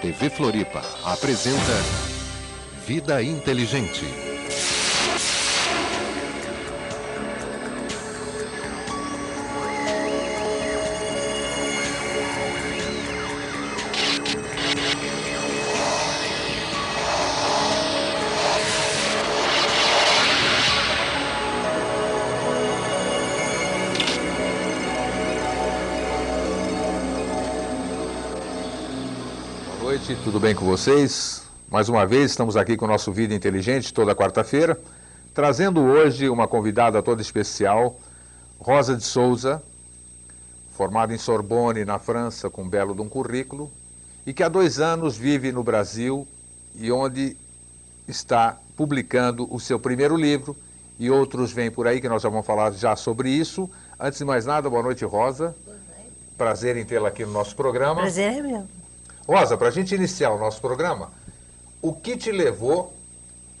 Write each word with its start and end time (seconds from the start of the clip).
TV 0.00 0.30
Floripa 0.30 0.82
apresenta 1.04 1.58
Vida 2.86 3.20
Inteligente. 3.20 4.27
Boa 30.08 30.16
noite, 30.16 30.24
tudo 30.24 30.40
bem 30.40 30.54
com 30.54 30.64
vocês? 30.64 31.42
Mais 31.70 31.90
uma 31.90 32.06
vez 32.06 32.30
estamos 32.30 32.56
aqui 32.56 32.78
com 32.78 32.86
o 32.86 32.88
nosso 32.88 33.12
Vida 33.12 33.34
Inteligente 33.34 33.92
toda 33.92 34.14
quarta-feira, 34.14 34.80
trazendo 35.34 35.82
hoje 35.82 36.30
uma 36.30 36.48
convidada 36.48 37.02
toda 37.02 37.20
especial, 37.20 38.00
Rosa 38.58 38.96
de 38.96 39.04
Souza, 39.04 39.62
formada 40.74 41.12
em 41.14 41.18
Sorbonne, 41.18 41.84
na 41.84 41.98
França, 41.98 42.48
com 42.48 42.62
um 42.62 42.68
belo 42.70 42.94
de 42.94 43.02
um 43.02 43.08
currículo, 43.08 43.70
e 44.24 44.32
que 44.32 44.42
há 44.42 44.48
dois 44.48 44.80
anos 44.80 45.14
vive 45.14 45.52
no 45.52 45.62
Brasil 45.62 46.26
e 46.74 46.90
onde 46.90 47.36
está 48.08 48.56
publicando 48.78 49.46
o 49.54 49.60
seu 49.60 49.78
primeiro 49.78 50.16
livro, 50.16 50.56
e 50.98 51.10
outros 51.10 51.52
vêm 51.52 51.70
por 51.70 51.86
aí 51.86 52.00
que 52.00 52.08
nós 52.08 52.22
já 52.22 52.30
vamos 52.30 52.46
falar 52.46 52.72
já 52.72 52.96
sobre 52.96 53.28
isso. 53.28 53.68
Antes 54.00 54.20
de 54.20 54.24
mais 54.24 54.46
nada, 54.46 54.70
boa 54.70 54.82
noite, 54.82 55.04
Rosa. 55.04 55.54
Prazer 56.38 56.78
em 56.78 56.84
tê-la 56.86 57.08
aqui 57.08 57.26
no 57.26 57.32
nosso 57.32 57.54
programa. 57.54 58.00
Prazer 58.00 58.38
é 58.38 58.40
meu. 58.40 58.66
Rosa, 59.28 59.58
para 59.58 59.68
a 59.68 59.70
gente 59.70 59.94
iniciar 59.94 60.30
o 60.30 60.38
nosso 60.38 60.58
programa, 60.58 61.12
o 61.82 61.92
que 61.92 62.16
te 62.16 62.32
levou 62.32 62.94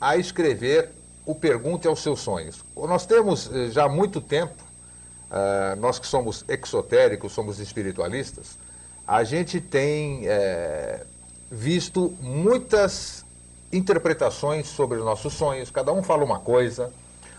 a 0.00 0.16
escrever 0.16 0.88
o 1.26 1.34
Pergunte 1.34 1.86
aos 1.86 2.02
Seus 2.02 2.20
Sonhos? 2.20 2.64
Nós 2.74 3.04
temos 3.04 3.50
eh, 3.52 3.68
já 3.68 3.84
há 3.84 3.88
muito 3.88 4.18
tempo, 4.18 4.64
ah, 5.30 5.76
nós 5.78 5.98
que 5.98 6.06
somos 6.06 6.42
exotéricos, 6.48 7.32
somos 7.32 7.58
espiritualistas, 7.58 8.56
a 9.06 9.22
gente 9.24 9.60
tem 9.60 10.22
eh, 10.26 11.04
visto 11.50 12.16
muitas 12.18 13.26
interpretações 13.70 14.68
sobre 14.68 14.96
os 14.96 15.04
nossos 15.04 15.34
sonhos, 15.34 15.70
cada 15.70 15.92
um 15.92 16.02
fala 16.02 16.24
uma 16.24 16.40
coisa, 16.40 16.90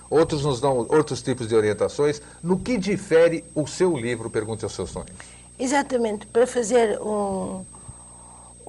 outros 0.08 0.46
nos 0.46 0.62
dão 0.62 0.86
outros 0.90 1.24
tipos 1.24 1.48
de 1.48 1.56
orientações. 1.56 2.22
No 2.44 2.60
que 2.60 2.78
difere 2.78 3.44
o 3.56 3.66
seu 3.66 3.98
livro 3.98 4.30
Pergunte 4.30 4.64
aos 4.64 4.74
Seus 4.74 4.92
Sonhos? 4.92 5.10
Exatamente, 5.58 6.28
para 6.28 6.46
fazer 6.46 7.00
um, 7.02 7.66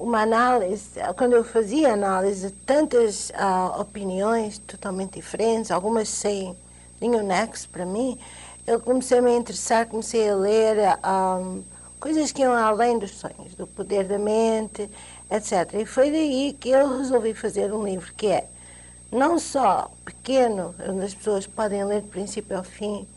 uma 0.01 0.21
análise, 0.23 0.99
quando 1.15 1.33
eu 1.33 1.43
fazia 1.43 1.93
análise 1.93 2.47
de 2.47 2.53
tantas 2.53 3.31
ah, 3.35 3.75
opiniões 3.79 4.57
totalmente 4.57 5.13
diferentes, 5.13 5.69
algumas 5.69 6.09
sem 6.09 6.55
nenhum 6.99 7.23
nexo 7.23 7.69
para 7.69 7.85
mim, 7.85 8.17
eu 8.65 8.79
comecei 8.79 9.19
a 9.19 9.21
me 9.21 9.35
interessar, 9.35 9.87
comecei 9.87 10.27
a 10.27 10.35
ler 10.35 10.77
ah, 11.03 11.39
coisas 11.99 12.31
que 12.31 12.41
iam 12.41 12.53
além 12.53 12.97
dos 12.97 13.11
sonhos, 13.11 13.53
do 13.55 13.67
poder 13.67 14.05
da 14.05 14.17
mente, 14.17 14.89
etc. 15.29 15.73
E 15.75 15.85
foi 15.85 16.09
daí 16.09 16.57
que 16.59 16.69
eu 16.69 16.97
resolvi 16.97 17.35
fazer 17.35 17.71
um 17.71 17.85
livro 17.85 18.11
que 18.15 18.27
é 18.27 18.45
não 19.11 19.37
só 19.37 19.91
pequeno, 20.03 20.73
onde 20.87 21.05
as 21.05 21.13
pessoas 21.13 21.45
podem 21.45 21.83
ler 21.83 22.01
do 22.01 22.07
princípio 22.07 22.57
ao 22.57 22.63
fim, 22.63 23.07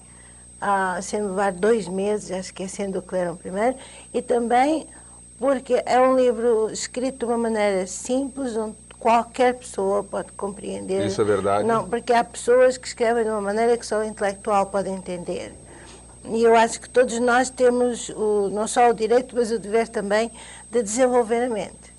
ah, 0.61 0.99
sem 1.01 1.23
levar 1.23 1.53
dois 1.53 1.89
meses, 1.89 2.31
esquecendo 2.31 2.99
o 2.99 3.03
que 3.03 3.15
leram 3.15 3.37
primeiro, 3.37 3.77
e 4.13 4.21
também 4.21 4.87
porque 5.39 5.83
é 5.87 6.01
um 6.01 6.17
livro 6.17 6.71
escrito 6.71 7.19
de 7.19 7.25
uma 7.27 7.39
maneira 7.39 7.87
simples, 7.87 8.57
onde 8.57 8.77
qualquer 8.99 9.55
pessoa 9.55 10.03
pode 10.03 10.33
compreender. 10.33 11.07
Isso 11.07 11.21
é 11.21 11.25
verdade. 11.25 11.67
Não, 11.67 11.89
porque 11.89 12.13
há 12.13 12.25
pessoas 12.25 12.79
que 12.79 12.87
escrevem 12.87 13.25
de 13.25 13.31
uma 13.31 13.41
maneira 13.41 13.77
que 13.77 13.87
só 13.87 13.99
o 14.01 14.05
intelectual 14.05 14.67
pode 14.67 14.89
entender. 14.89 15.53
E 16.25 16.43
eu 16.43 16.57
acho 16.57 16.81
que 16.81 16.89
todos 16.89 17.19
nós 17.21 17.51
temos 17.51 18.09
o, 18.09 18.49
não 18.51 18.67
só 18.67 18.89
o 18.89 18.95
direito, 18.95 19.37
mas 19.37 19.51
o 19.51 19.59
dever 19.59 19.89
também 19.89 20.31
de 20.71 20.83
desenvolver 20.83 21.45
a 21.45 21.51
mente. 21.51 21.95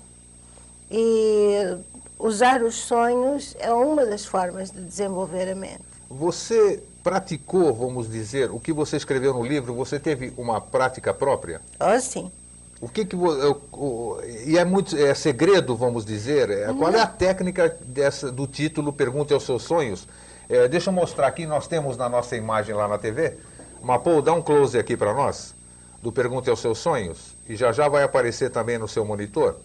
E 0.90 1.76
usar 2.18 2.62
os 2.62 2.74
sonhos 2.74 3.54
é 3.60 3.72
uma 3.72 4.04
das 4.04 4.24
formas 4.24 4.70
de 4.72 4.80
desenvolver 4.80 5.48
a 5.48 5.54
mente. 5.54 5.84
Você 6.10 6.82
praticou, 7.04 7.72
vamos 7.72 8.10
dizer, 8.10 8.50
o 8.50 8.58
que 8.58 8.72
você 8.72 8.96
escreveu 8.96 9.32
no 9.32 9.44
livro, 9.44 9.72
você 9.74 10.00
teve 10.00 10.32
uma 10.36 10.60
prática 10.60 11.14
própria? 11.14 11.60
Oh, 11.78 12.00
sim. 12.00 12.32
O 12.80 12.88
que 12.88 13.04
que 13.06 13.16
eu- 13.16 13.62
o- 13.72 14.18
e 14.46 14.58
é 14.58 14.64
muito 14.64 14.96
é 14.96 15.14
segredo, 15.14 15.74
vamos 15.74 16.04
dizer. 16.04 16.50
é, 16.50 16.66
qual 16.74 16.92
é 16.92 17.00
a 17.00 17.06
técnica 17.06 17.74
dessa, 17.80 18.30
do 18.30 18.46
título 18.46 18.92
Pergunte 18.92 19.32
aos 19.32 19.44
seus 19.44 19.62
sonhos? 19.62 20.06
É, 20.48 20.68
deixa 20.68 20.90
eu 20.90 20.94
mostrar 20.94 21.26
aqui, 21.26 21.46
nós 21.46 21.66
temos 21.66 21.96
na 21.96 22.08
nossa 22.08 22.36
imagem 22.36 22.74
lá 22.74 22.86
na 22.86 22.98
TV. 22.98 23.34
Mapou, 23.82 24.20
dá 24.20 24.32
um 24.32 24.42
close 24.42 24.78
aqui 24.78 24.96
para 24.96 25.14
nós 25.14 25.54
do 26.02 26.12
Pergunte 26.12 26.50
aos 26.50 26.60
seus 26.60 26.78
sonhos 26.78 27.34
e 27.48 27.56
já 27.56 27.72
já 27.72 27.88
vai 27.88 28.02
aparecer 28.02 28.50
também 28.50 28.78
no 28.78 28.86
seu 28.86 29.04
monitor. 29.04 29.56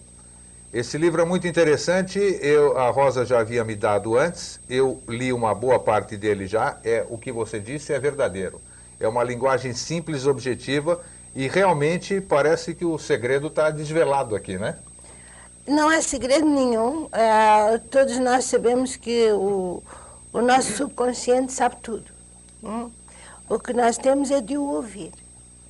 Esse 0.73 0.97
livro 0.97 1.21
é 1.21 1.25
muito 1.25 1.45
interessante, 1.45 2.17
eu, 2.41 2.77
a 2.77 2.89
Rosa 2.91 3.25
já 3.25 3.39
havia 3.41 3.61
me 3.65 3.75
dado 3.75 4.17
antes, 4.17 4.57
eu 4.69 5.01
li 5.07 5.33
uma 5.33 5.53
boa 5.53 5.77
parte 5.77 6.15
dele 6.15 6.47
já, 6.47 6.77
é 6.85 7.05
o 7.09 7.17
que 7.17 7.29
você 7.29 7.59
disse 7.59 7.91
é 7.91 7.99
verdadeiro. 7.99 8.61
É 8.97 9.05
uma 9.07 9.21
linguagem 9.21 9.73
simples, 9.73 10.25
objetiva 10.25 11.01
e 11.35 11.47
realmente 11.47 12.19
parece 12.21 12.75
que 12.75 12.85
o 12.85 12.97
segredo 12.97 13.47
está 13.47 13.69
desvelado 13.69 14.35
aqui, 14.35 14.57
né? 14.57 14.77
Não 15.67 15.91
é 15.91 16.01
segredo 16.01 16.45
nenhum. 16.45 17.07
eh, 17.11 17.77
todos 17.89 18.17
nós 18.19 18.45
sabemos 18.45 18.95
que 18.95 19.31
o, 19.31 19.81
o 20.33 20.41
nosso 20.41 20.73
subconsciente 20.73 21.53
sabe 21.53 21.77
tudo. 21.81 22.11
hum? 22.63 22.91
O 23.49 23.59
que 23.59 23.73
nós 23.73 23.97
temos 23.97 24.31
é 24.31 24.41
de 24.41 24.57
o 24.57 24.63
ouvir. 24.63 25.11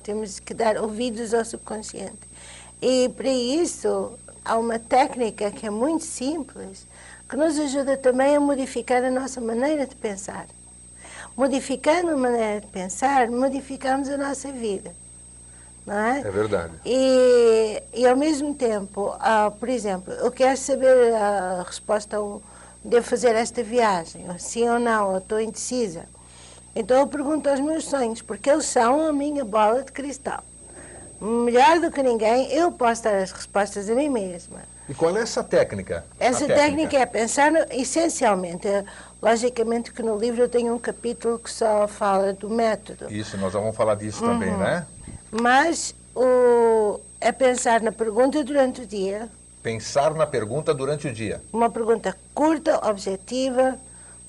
Temos 0.02 0.40
que 0.40 0.54
dar 0.54 0.76
ouvidos 0.78 1.34
ao 1.34 1.44
subconsciente. 1.44 2.18
E 2.80 3.08
para 3.10 3.28
isso 3.28 4.18
há 4.44 4.58
uma 4.58 4.78
técnica 4.78 5.50
que 5.50 5.66
é 5.66 5.70
muito 5.70 6.04
simples, 6.04 6.86
que 7.28 7.36
nos 7.36 7.58
ajuda 7.58 7.96
também 7.96 8.34
a 8.34 8.40
modificar 8.40 9.04
a 9.04 9.10
nossa 9.10 9.40
maneira 9.40 9.86
de 9.86 9.94
pensar. 9.94 10.46
Modificando 11.36 12.10
a 12.10 12.16
maneira 12.16 12.60
de 12.60 12.66
pensar, 12.66 13.30
modificamos 13.30 14.08
a 14.08 14.16
nossa 14.16 14.50
vida. 14.52 14.94
Não 15.86 15.94
é? 15.98 16.20
É 16.20 16.30
verdade. 16.30 16.72
E, 16.84 17.82
e 17.92 18.06
ao 18.06 18.16
mesmo 18.16 18.54
tempo, 18.54 19.14
ah, 19.18 19.50
por 19.58 19.68
exemplo, 19.68 20.12
eu 20.14 20.30
quero 20.30 20.56
saber 20.56 21.14
a 21.14 21.64
resposta 21.66 22.16
a 22.16 22.22
um, 22.22 22.40
devo 22.84 23.06
fazer 23.06 23.34
esta 23.34 23.62
viagem, 23.62 24.24
sim 24.38 24.68
ou 24.68 24.78
não, 24.78 25.10
ou 25.12 25.18
estou 25.18 25.40
indecisa. 25.40 26.04
Então 26.74 26.98
eu 27.00 27.06
pergunto 27.06 27.48
aos 27.50 27.60
meus 27.60 27.84
sonhos, 27.84 28.22
porque 28.22 28.48
eles 28.48 28.66
são 28.66 29.06
a 29.08 29.12
minha 29.12 29.44
bola 29.44 29.82
de 29.82 29.92
cristal. 29.92 30.42
Melhor 31.20 31.80
do 31.80 31.90
que 31.90 32.02
ninguém, 32.02 32.50
eu 32.52 32.72
posso 32.72 33.04
dar 33.04 33.14
as 33.16 33.30
respostas 33.30 33.88
a 33.88 33.94
mim 33.94 34.08
mesma. 34.08 34.60
E 34.88 34.94
qual 34.94 35.16
é 35.16 35.20
essa 35.22 35.44
técnica? 35.44 36.04
Essa 36.18 36.44
A 36.44 36.48
técnica 36.48 36.98
é 36.98 37.06
pensar 37.06 37.50
no- 37.52 37.64
essencialmente. 37.70 38.66
eh, 38.66 38.84
Logicamente 39.22 39.92
que 39.92 40.02
no 40.02 40.18
livro 40.18 40.42
eu 40.42 40.48
tenho 40.48 40.74
um 40.74 40.78
capítulo 40.80 41.38
que 41.38 41.48
só 41.48 41.86
fala 41.86 42.32
do 42.32 42.50
método. 42.50 43.06
Isso, 43.12 43.36
nós 43.36 43.52
vamos 43.52 43.76
falar 43.76 43.94
disso 43.94 44.20
também, 44.20 44.50
né? 44.56 44.84
Mas 45.32 45.94
o, 46.14 47.00
é 47.20 47.32
pensar 47.32 47.80
na 47.80 47.90
pergunta 47.90 48.44
durante 48.44 48.82
o 48.82 48.86
dia, 48.86 49.28
Pensar 49.62 50.12
na 50.14 50.26
pergunta 50.26 50.74
durante 50.74 51.06
o 51.08 51.12
dia. 51.12 51.40
uma 51.52 51.70
pergunta 51.70 52.16
curta, 52.34 52.84
objetiva, 52.88 53.78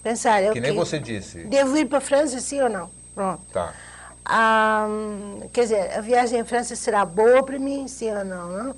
pensar, 0.04 0.42
eu 0.44 0.54
Que 0.54 0.62
nem 0.62 0.72
que- 0.72 0.78
você 0.78 1.00
disse. 1.00 1.44
devo 1.46 1.76
ir 1.76 1.86
para 1.88 1.98
a 1.98 2.02
França, 2.02 2.40
sim 2.40 2.62
ou 2.62 2.70
não? 2.70 2.90
Pronto. 3.16 3.42
Tá. 3.52 3.74
Ah, 4.24 4.88
quer 5.52 5.64
dizer, 5.64 5.98
a 5.98 6.02
viagem 6.02 6.40
à 6.40 6.46
França 6.46 6.76
será 6.76 7.04
boa 7.04 7.44
para 7.44 7.60
mim, 7.60 7.88
sim 7.88 8.10
ou 8.16 8.24
não, 8.24 8.48
não? 8.50 8.76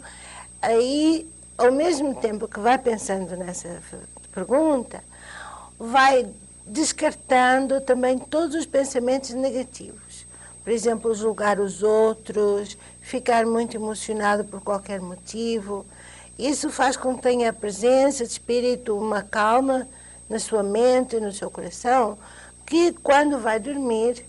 Aí, 0.62 1.30
ao 1.58 1.72
mesmo 1.72 2.16
tempo 2.16 2.47
que 2.47 2.59
vai 2.59 2.78
pensando 2.79 3.35
nessa 3.38 3.70
pergunta, 4.34 5.03
vai 5.78 6.26
descartando 6.66 7.82
também 7.82 8.17
todos 8.17 8.55
os 8.55 8.66
pensamentos 8.66 9.32
negativos. 9.32 10.02
Por 10.66 10.73
exemplo, 10.73 11.14
julgar 11.14 11.59
os 11.59 11.84
outros, 11.84 12.76
ficar 13.00 13.46
muito 13.46 13.78
emocionado 13.78 14.44
por 14.44 14.62
qualquer 14.62 15.00
motivo. 15.00 15.85
Isso 16.40 16.72
faz 16.72 16.97
com 16.97 17.16
que 17.16 17.22
tenha 17.22 17.53
presença 17.53 18.26
de 18.26 18.32
espírito, 18.32 18.97
uma 18.97 19.22
calma 19.22 19.88
na 20.28 20.40
sua 20.40 20.64
mente, 20.64 21.20
no 21.20 21.32
seu 21.32 21.52
coração, 21.52 22.17
que 22.66 22.91
quando 22.94 23.38
vai 23.38 23.59
dormir 23.59 24.26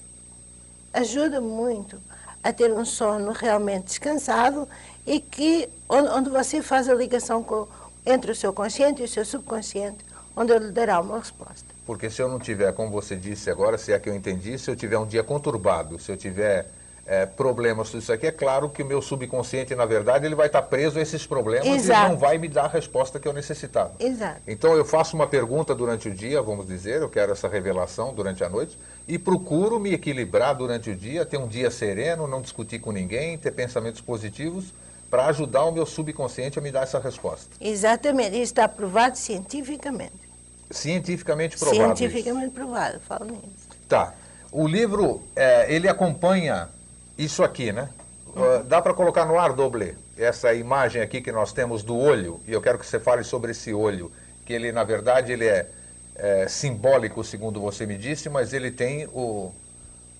ajuda 0.92 1.40
muito 1.40 1.98
a 2.44 2.52
ter 2.52 2.70
um 2.70 2.84
sono 2.84 3.32
realmente 3.32 3.86
descansado 3.86 4.68
e 5.06 5.18
que 5.18 5.70
onde, 5.88 6.28
você 6.28 6.60
faz 6.60 6.86
a 6.86 6.94
ligação 6.94 7.42
com, 7.42 7.66
entre 8.04 8.30
o 8.30 8.34
seu 8.34 8.52
consciente 8.52 9.00
e 9.00 9.06
o 9.06 9.08
seu 9.08 9.24
subconsciente, 9.24 10.04
onde 10.36 10.52
ele 10.52 10.70
dará 10.70 11.00
uma 11.00 11.18
resposta. 11.18 11.65
Porque 11.86 12.10
se 12.10 12.20
eu 12.20 12.28
não 12.28 12.40
tiver, 12.40 12.72
como 12.72 12.90
você 12.90 13.14
disse 13.14 13.48
agora, 13.48 13.78
se 13.78 13.92
é 13.92 13.98
que 13.98 14.08
eu 14.08 14.14
entendi, 14.14 14.58
se 14.58 14.68
eu 14.68 14.74
tiver 14.74 14.98
um 14.98 15.06
dia 15.06 15.22
conturbado, 15.22 16.00
se 16.00 16.10
eu 16.10 16.16
tiver 16.16 16.66
é, 17.06 17.24
problemas 17.24 17.88
tudo 17.90 18.00
isso 18.00 18.12
aqui, 18.12 18.26
é 18.26 18.32
claro 18.32 18.68
que 18.68 18.82
o 18.82 18.86
meu 18.86 19.00
subconsciente, 19.00 19.72
na 19.76 19.84
verdade, 19.84 20.26
ele 20.26 20.34
vai 20.34 20.48
estar 20.48 20.62
preso 20.62 20.98
a 20.98 21.02
esses 21.02 21.24
problemas 21.24 21.68
Exato. 21.68 22.06
e 22.06 22.08
não 22.10 22.18
vai 22.18 22.36
me 22.36 22.48
dar 22.48 22.64
a 22.64 22.68
resposta 22.68 23.20
que 23.20 23.28
eu 23.28 23.32
necessitava. 23.32 23.94
Exato. 24.00 24.40
Então 24.48 24.74
eu 24.74 24.84
faço 24.84 25.14
uma 25.14 25.28
pergunta 25.28 25.74
durante 25.74 26.08
o 26.08 26.14
dia, 26.14 26.42
vamos 26.42 26.66
dizer, 26.66 27.00
eu 27.00 27.08
quero 27.08 27.30
essa 27.30 27.46
revelação 27.46 28.12
durante 28.12 28.42
a 28.42 28.48
noite, 28.48 28.76
e 29.06 29.16
procuro 29.16 29.78
me 29.78 29.92
equilibrar 29.92 30.56
durante 30.56 30.90
o 30.90 30.96
dia, 30.96 31.24
ter 31.24 31.36
um 31.36 31.46
dia 31.46 31.70
sereno, 31.70 32.26
não 32.26 32.42
discutir 32.42 32.80
com 32.80 32.90
ninguém, 32.90 33.38
ter 33.38 33.52
pensamentos 33.52 34.00
positivos, 34.00 34.74
para 35.08 35.26
ajudar 35.26 35.64
o 35.64 35.70
meu 35.70 35.86
subconsciente 35.86 36.58
a 36.58 36.62
me 36.62 36.72
dar 36.72 36.82
essa 36.82 36.98
resposta. 36.98 37.48
Exatamente. 37.60 38.32
Isso 38.32 38.42
está 38.42 38.66
provado 38.66 39.16
cientificamente. 39.16 40.25
Cientificamente 40.70 41.56
provado. 41.56 41.96
Cientificamente 41.96 42.50
provado, 42.50 43.00
falo 43.00 43.26
nisso. 43.26 43.68
Tá. 43.88 44.14
O 44.50 44.66
livro, 44.66 45.22
é, 45.34 45.72
ele 45.72 45.88
acompanha 45.88 46.68
isso 47.16 47.42
aqui, 47.42 47.72
né? 47.72 47.88
Uh, 48.28 48.62
dá 48.64 48.82
para 48.82 48.92
colocar 48.92 49.24
no 49.24 49.38
ar, 49.38 49.52
Doble, 49.52 49.96
essa 50.16 50.52
imagem 50.52 51.00
aqui 51.00 51.20
que 51.20 51.32
nós 51.32 51.52
temos 51.52 51.82
do 51.82 51.96
olho, 51.96 52.40
e 52.46 52.52
eu 52.52 52.60
quero 52.60 52.78
que 52.78 52.86
você 52.86 53.00
fale 53.00 53.24
sobre 53.24 53.52
esse 53.52 53.72
olho, 53.72 54.12
que 54.44 54.52
ele, 54.52 54.72
na 54.72 54.84
verdade, 54.84 55.32
ele 55.32 55.46
é, 55.46 55.70
é 56.14 56.46
simbólico, 56.48 57.24
segundo 57.24 57.60
você 57.60 57.86
me 57.86 57.96
disse, 57.96 58.28
mas 58.28 58.52
ele 58.52 58.70
tem 58.70 59.06
o, 59.06 59.52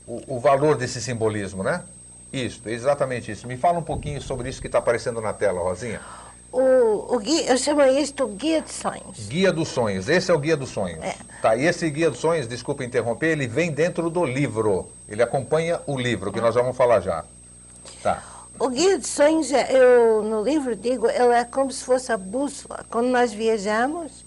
o, 0.07 0.37
o 0.37 0.41
valor 0.41 0.77
desse 0.77 1.01
simbolismo, 1.01 1.63
né? 1.63 1.83
Isso, 2.33 2.63
exatamente 2.67 3.31
isso. 3.31 3.47
Me 3.47 3.57
fala 3.57 3.79
um 3.79 3.83
pouquinho 3.83 4.21
sobre 4.21 4.49
isso 4.49 4.61
que 4.61 4.67
está 4.67 4.79
aparecendo 4.79 5.21
na 5.21 5.33
tela, 5.33 5.61
Rosinha. 5.61 6.01
O, 6.59 7.17
o 7.17 7.19
guia, 7.19 7.51
eu 7.51 7.59
chamo 7.59 7.83
isto 7.83 8.27
guia 8.29 8.63
de 8.63 8.73
sonhos. 8.73 9.29
Guia 9.29 9.53
dos 9.53 9.69
sonhos, 9.69 10.09
esse 10.09 10.31
é 10.31 10.35
o 10.35 10.39
guia 10.39 10.57
dos 10.57 10.71
sonhos. 10.71 11.05
É. 11.05 11.15
Tá, 11.43 11.55
e 11.55 11.67
esse 11.67 11.91
guia 11.91 12.11
dos 12.11 12.19
sonhos, 12.19 12.49
desculpa 12.49 12.83
interromper, 12.83 13.27
ele 13.27 13.47
vem 13.47 13.71
dentro 13.71 14.09
do 14.09 14.25
livro. 14.25 14.89
Ele 15.07 15.23
acompanha 15.23 15.83
o 15.87 15.99
livro, 15.99 16.33
que 16.33 16.41
nós 16.41 16.55
já 16.55 16.63
vamos 16.63 16.75
falar 16.75 17.01
já. 17.01 17.27
Tá. 18.03 18.23
O 18.59 18.71
guia 18.71 18.99
de 18.99 19.07
sonhos, 19.07 19.53
é- 19.53 19.71
eu 19.71 20.23
no 20.23 20.43
livro 20.43 20.75
digo, 20.75 21.07
ele 21.11 21.35
é 21.35 21.45
como 21.45 21.71
se 21.71 21.85
fosse 21.85 22.11
a 22.11 22.17
bússola. 22.17 22.87
Quando 22.89 23.09
nós 23.09 23.35
viajamos, 23.35 24.25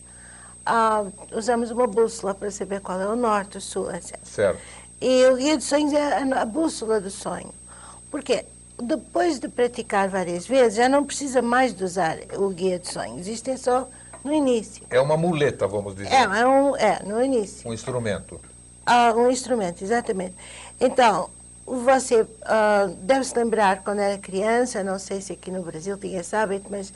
ah, 0.63 1.05
usamos 1.31 1.71
uma 1.71 1.87
bússola 1.87 2.35
para 2.35 2.51
saber 2.51 2.79
qual 2.79 3.01
é 3.01 3.07
o 3.07 3.15
norte, 3.15 3.57
o 3.57 3.61
sul, 3.61 3.89
etc. 3.89 4.19
Certo. 4.23 4.61
E 5.01 5.25
o 5.25 5.35
guia 5.35 5.57
de 5.57 5.63
sonhos 5.63 5.93
é 5.93 6.21
a, 6.31 6.45
bússola 6.45 7.01
do 7.01 7.09
sonho. 7.09 7.51
Porque 8.11 8.45
depois 8.81 9.39
de 9.39 9.47
praticar 9.47 10.07
várias 10.09 10.47
vezes, 10.47 10.75
já 10.75 10.89
não 10.89 11.03
precisa 11.03 11.41
mais 11.41 11.73
de 11.73 11.83
usar 11.83 12.17
o 12.37 12.49
guia 12.49 12.79
de 12.79 12.91
sonhos. 12.91 13.27
Isto 13.27 13.49
é 13.49 13.57
só 13.57 13.87
no 14.23 14.33
início. 14.33 14.83
É 14.89 14.99
uma 14.99 15.17
muleta, 15.17 15.67
vamos 15.67 15.95
dizer. 15.95 16.13
É, 16.13 16.23
é, 16.23 16.47
um, 16.47 16.75
é 16.75 17.01
no 17.03 17.21
início. 17.21 17.69
Um 17.69 17.73
instrumento. 17.73 18.39
Ah, 18.85 19.13
um 19.15 19.29
instrumento, 19.29 19.83
exatamente. 19.83 20.35
Então, 20.79 21.29
você 21.65 22.25
ah, 22.43 22.89
deve 23.01 23.23
se 23.23 23.37
lembrar 23.37 23.83
quando 23.83 23.99
era 23.99 24.17
criança, 24.17 24.83
não 24.83 24.97
sei 24.97 25.21
se 25.21 25.33
aqui 25.33 25.51
no 25.51 25.61
Brasil 25.61 25.97
tinha 25.97 26.19
esse 26.19 26.35
hábito, 26.35 26.67
mas 26.69 26.91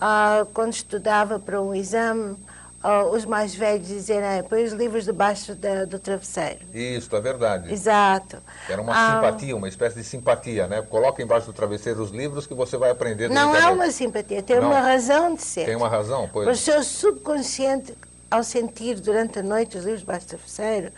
ah, 0.00 0.46
quando 0.52 0.72
estudava 0.72 1.38
para 1.38 1.60
um 1.60 1.74
exame, 1.74 2.36
ah, 2.82 3.04
os 3.04 3.24
mais 3.24 3.54
velhos 3.54 3.86
diziam, 3.88 4.20
ah, 4.20 4.42
põe 4.48 4.64
os 4.64 4.72
livros 4.72 5.04
debaixo 5.04 5.54
da- 5.54 5.84
do 5.84 5.98
travesseiro. 5.98 6.60
Isso, 6.72 7.14
é 7.14 7.20
verdade. 7.20 7.72
Exato. 7.72 8.38
Era 8.68 8.80
uma 8.80 8.92
Ah, 8.94 9.14
simpatia, 9.16 9.56
uma 9.56 9.68
espécie 9.68 9.96
de 9.96 10.04
simpatia, 10.04 10.66
né? 10.66 10.82
Coloca 10.82 11.22
embaixo 11.22 11.46
do 11.46 11.52
travesseiro 11.52 12.02
os 12.02 12.10
livros 12.10 12.46
que 12.46 12.54
você 12.54 12.76
vai 12.76 12.90
aprender 12.90 13.28
Não 13.28 13.54
é 13.54 13.68
uma 13.68 13.90
simpatia, 13.90 14.42
tem 14.42 14.60
Não. 14.60 14.68
uma 14.68 14.80
razão 14.80 15.34
de 15.34 15.42
ser. 15.42 15.64
Tem 15.64 15.76
uma 15.76 15.88
razão? 15.88 16.24
O 16.24 16.28
Pois. 16.28 16.60
seu 16.60 16.82
subconsciente, 16.82 17.94
ao 18.30 18.42
sentir 18.44 19.00
durante 19.00 19.38
a 19.38 19.42
noite 19.42 19.76
os 19.76 19.84
livros 19.84 20.00
debaixo 20.00 20.26
do 20.26 20.28
travesseiro, 20.30 20.92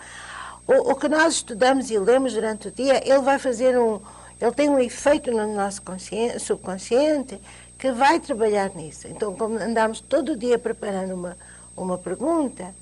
o, 0.66 0.92
o 0.92 0.94
que 0.94 1.08
nós 1.08 1.34
estudamos 1.34 1.90
e 1.90 1.98
lemos 1.98 2.32
durante 2.34 2.68
o 2.68 2.70
dia, 2.70 3.00
ele 3.04 3.20
vai 3.22 3.38
fazer 3.38 3.78
um. 3.78 4.00
Ele 4.40 4.52
tem 4.52 4.68
um 4.70 4.78
efeito 4.78 5.30
no 5.30 5.54
nosso 5.54 5.82
consciente, 5.82 6.38
subconsciente 6.40 7.40
que 7.78 7.90
vai 7.92 8.18
trabalhar 8.20 8.70
nisso. 8.74 9.06
Então, 9.08 9.34
como 9.34 9.58
andamos 9.58 10.00
todo 10.00 10.36
dia 10.36 10.58
preparando 10.58 11.14
uma, 11.14 11.36
uma 11.76 11.98
pergunta, 11.98 12.74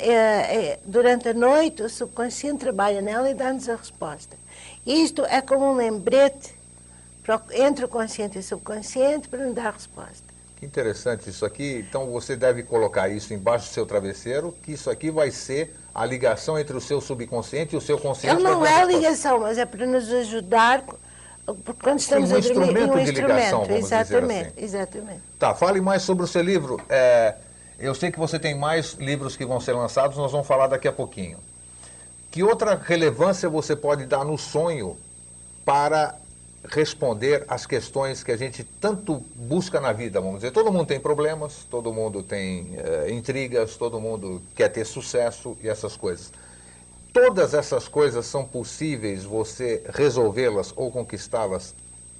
é- 0.00 0.10
é, 0.10 0.78
durante 0.84 1.28
a 1.28 1.34
noite 1.34 1.82
o 1.82 1.88
subconsciente 1.88 2.58
trabalha 2.58 3.00
nela 3.00 3.30
e 3.30 3.34
dá-nos 3.34 3.68
a 3.68 3.76
resposta. 3.76 4.36
Isto 4.86 5.24
é 5.24 5.40
como 5.40 5.66
um 5.72 5.74
lembrete 5.74 6.56
entre 7.52 7.84
o 7.84 7.88
consciente 7.88 8.36
e 8.38 8.40
o 8.40 8.42
subconsciente 8.42 9.28
para 9.28 9.44
nos 9.44 9.54
dar 9.54 9.68
a 9.68 9.70
resposta. 9.72 10.24
Que 10.56 10.64
interessante 10.66 11.28
isso 11.28 11.44
aqui. 11.44 11.84
Então 11.88 12.10
você 12.10 12.34
deve 12.34 12.62
colocar 12.62 13.08
isso 13.08 13.32
embaixo 13.34 13.68
do 13.68 13.72
seu 13.74 13.86
travesseiro, 13.86 14.52
que 14.62 14.72
isso 14.72 14.90
aqui 14.90 15.10
vai 15.10 15.30
ser 15.30 15.74
a 15.94 16.04
ligação 16.04 16.58
entre 16.58 16.76
o 16.76 16.80
seu 16.80 17.00
subconsciente 17.00 17.74
e 17.74 17.78
o 17.78 17.80
seu 17.80 17.98
consciente. 17.98 18.34
Ele 18.34 18.42
vai 18.42 18.52
não 18.52 18.66
é 18.66 18.80
a 18.80 18.84
ligação, 18.84 19.40
mas 19.40 19.58
é 19.58 19.66
para 19.66 19.86
nos 19.86 20.10
ajudar 20.10 20.82
porque 21.64 21.82
quando 21.82 21.98
estamos 21.98 22.30
um 22.30 22.36
a 22.36 22.40
dormir. 22.40 22.60
instrumento 22.60 22.94
um 22.94 23.04
de 23.04 23.10
ligação, 23.10 23.64
vamos 23.64 23.82
dizer 23.84 24.00
exatamente, 24.00 24.48
assim. 24.48 24.64
exatamente. 24.64 25.20
Tá, 25.38 25.54
fale 25.54 25.80
mais 25.80 26.02
sobre 26.02 26.24
o 26.24 26.26
seu 26.26 26.42
livro. 26.42 26.80
É, 26.88 27.34
eu 27.78 27.94
sei 27.94 28.10
que 28.10 28.18
você 28.18 28.38
tem 28.38 28.54
mais 28.54 28.94
livros 28.94 29.36
que 29.36 29.44
vão 29.44 29.60
ser 29.60 29.72
lançados, 29.72 30.16
nós 30.16 30.32
vamos 30.32 30.46
falar 30.46 30.66
daqui 30.66 30.88
a 30.88 30.92
pouquinho. 30.92 31.38
Que 32.30 32.42
outra 32.42 32.74
relevância 32.74 33.48
você 33.48 33.76
pode 33.76 34.04
dar 34.04 34.24
no 34.24 34.36
sonho 34.36 34.96
para 35.64 36.16
responder 36.64 37.44
às 37.48 37.66
questões 37.66 38.22
que 38.22 38.32
a 38.32 38.36
gente 38.36 38.64
tanto 38.64 39.22
busca 39.34 39.80
na 39.80 39.92
vida? 39.92 40.20
Vamos 40.20 40.36
dizer, 40.36 40.50
todo 40.50 40.72
mundo 40.72 40.86
tem 40.86 40.98
problemas, 40.98 41.64
todo 41.70 41.92
mundo 41.92 42.22
tem 42.22 42.74
eh, 42.76 43.12
intrigas, 43.12 43.76
todo 43.76 44.00
mundo 44.00 44.42
quer 44.54 44.68
ter 44.68 44.84
sucesso 44.84 45.56
e 45.62 45.68
essas 45.68 45.96
coisas. 45.96 46.32
Todas 47.12 47.54
essas 47.54 47.88
coisas 47.88 48.26
são 48.26 48.44
possíveis 48.44 49.24
você 49.24 49.82
resolvê-las 49.94 50.72
ou 50.76 50.90
conquistá-las 50.90 51.74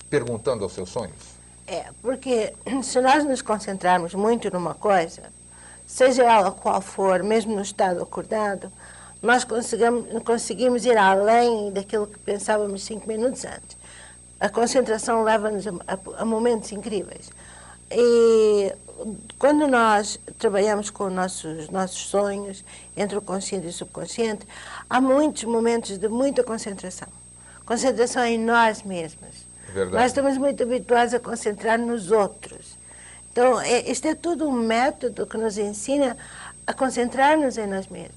perguntando 0.09 0.65
aos 0.65 0.73
seus 0.73 0.89
sonhos? 0.89 1.37
É, 1.67 1.87
porque 2.01 2.55
se 2.83 3.01
nós 3.01 3.25
nos 3.25 3.43
concentrarmos 3.43 4.15
muito 4.15 4.51
numa 4.51 4.75
coisa, 4.75 5.37
seja 5.89 6.23
ela 6.23 6.53
qual 6.53 6.81
for, 6.83 7.23
mesmo 7.23 7.57
no 7.57 7.63
estado 7.63 8.03
acordado, 8.03 8.71
nós 9.23 9.43
conseguimos, 9.43 10.23
conseguimos 10.23 10.85
ir 10.85 10.97
além 10.97 11.73
daquilo 11.73 12.07
que 12.07 12.19
pensávamos 12.19 12.85
cinco 12.85 13.09
minutos 13.09 13.45
antes. 13.45 13.77
A 14.39 14.49
concentração 14.49 15.25
leva-nos 15.25 15.67
a, 15.67 15.71
a- 15.89 16.23
a 16.23 16.25
momentos 16.25 16.71
incríveis. 16.71 17.31
E 17.91 18.73
quando 19.39 19.67
nós 19.67 20.21
trabalhamos 20.39 20.91
com 20.91 21.09
nossos, 21.09 21.69
nossos 21.71 22.07
sonhos, 22.09 22.63
entre 22.97 23.17
o 23.17 23.23
consciente 23.23 23.67
e 23.67 23.71
o 23.71 23.73
subconsciente, 23.73 24.47
há 24.89 25.01
muitos 25.01 25.45
momentos 25.45 25.97
de 25.99 26.07
muita 26.09 26.45
concentração. 26.45 27.09
Concentração 27.65 28.25
em 28.25 28.39
nós 28.39 28.83
mesmos. 28.83 29.49
Verdade. 29.73 29.97
Nós 29.97 30.07
estamos 30.13 30.39
muito 30.39 30.63
habituados 30.63 31.13
a 31.15 31.19
concentrar 31.21 31.79
nos 31.79 32.11
outros. 32.13 32.78
Então, 33.39 33.61
é, 33.61 33.89
isto 33.89 34.05
é 34.09 34.17
tudo 34.17 34.49
um 34.49 34.53
método 34.53 35.25
que 35.25 35.37
nos 35.37 35.57
ensina 35.59 36.17
a 36.67 36.75
concentrar-nos 36.75 37.57
em 37.57 37.69
nós 37.69 37.87
mesmos, 37.87 38.17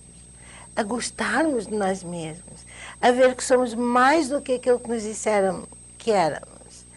a 0.75 0.81
gostarmos 0.81 1.67
de 1.67 1.75
nós 1.75 2.03
mesmos, 2.03 2.65
a 2.99 3.11
ver 3.11 3.35
que 3.35 3.43
somos 3.43 3.75
mais 3.75 4.29
do 4.29 4.41
que 4.41 4.53
aquilo 4.53 4.79
que 4.79 4.89
nos 4.89 5.03
disseram 5.03 5.67
que 5.99 6.09
éramos. 6.09 6.87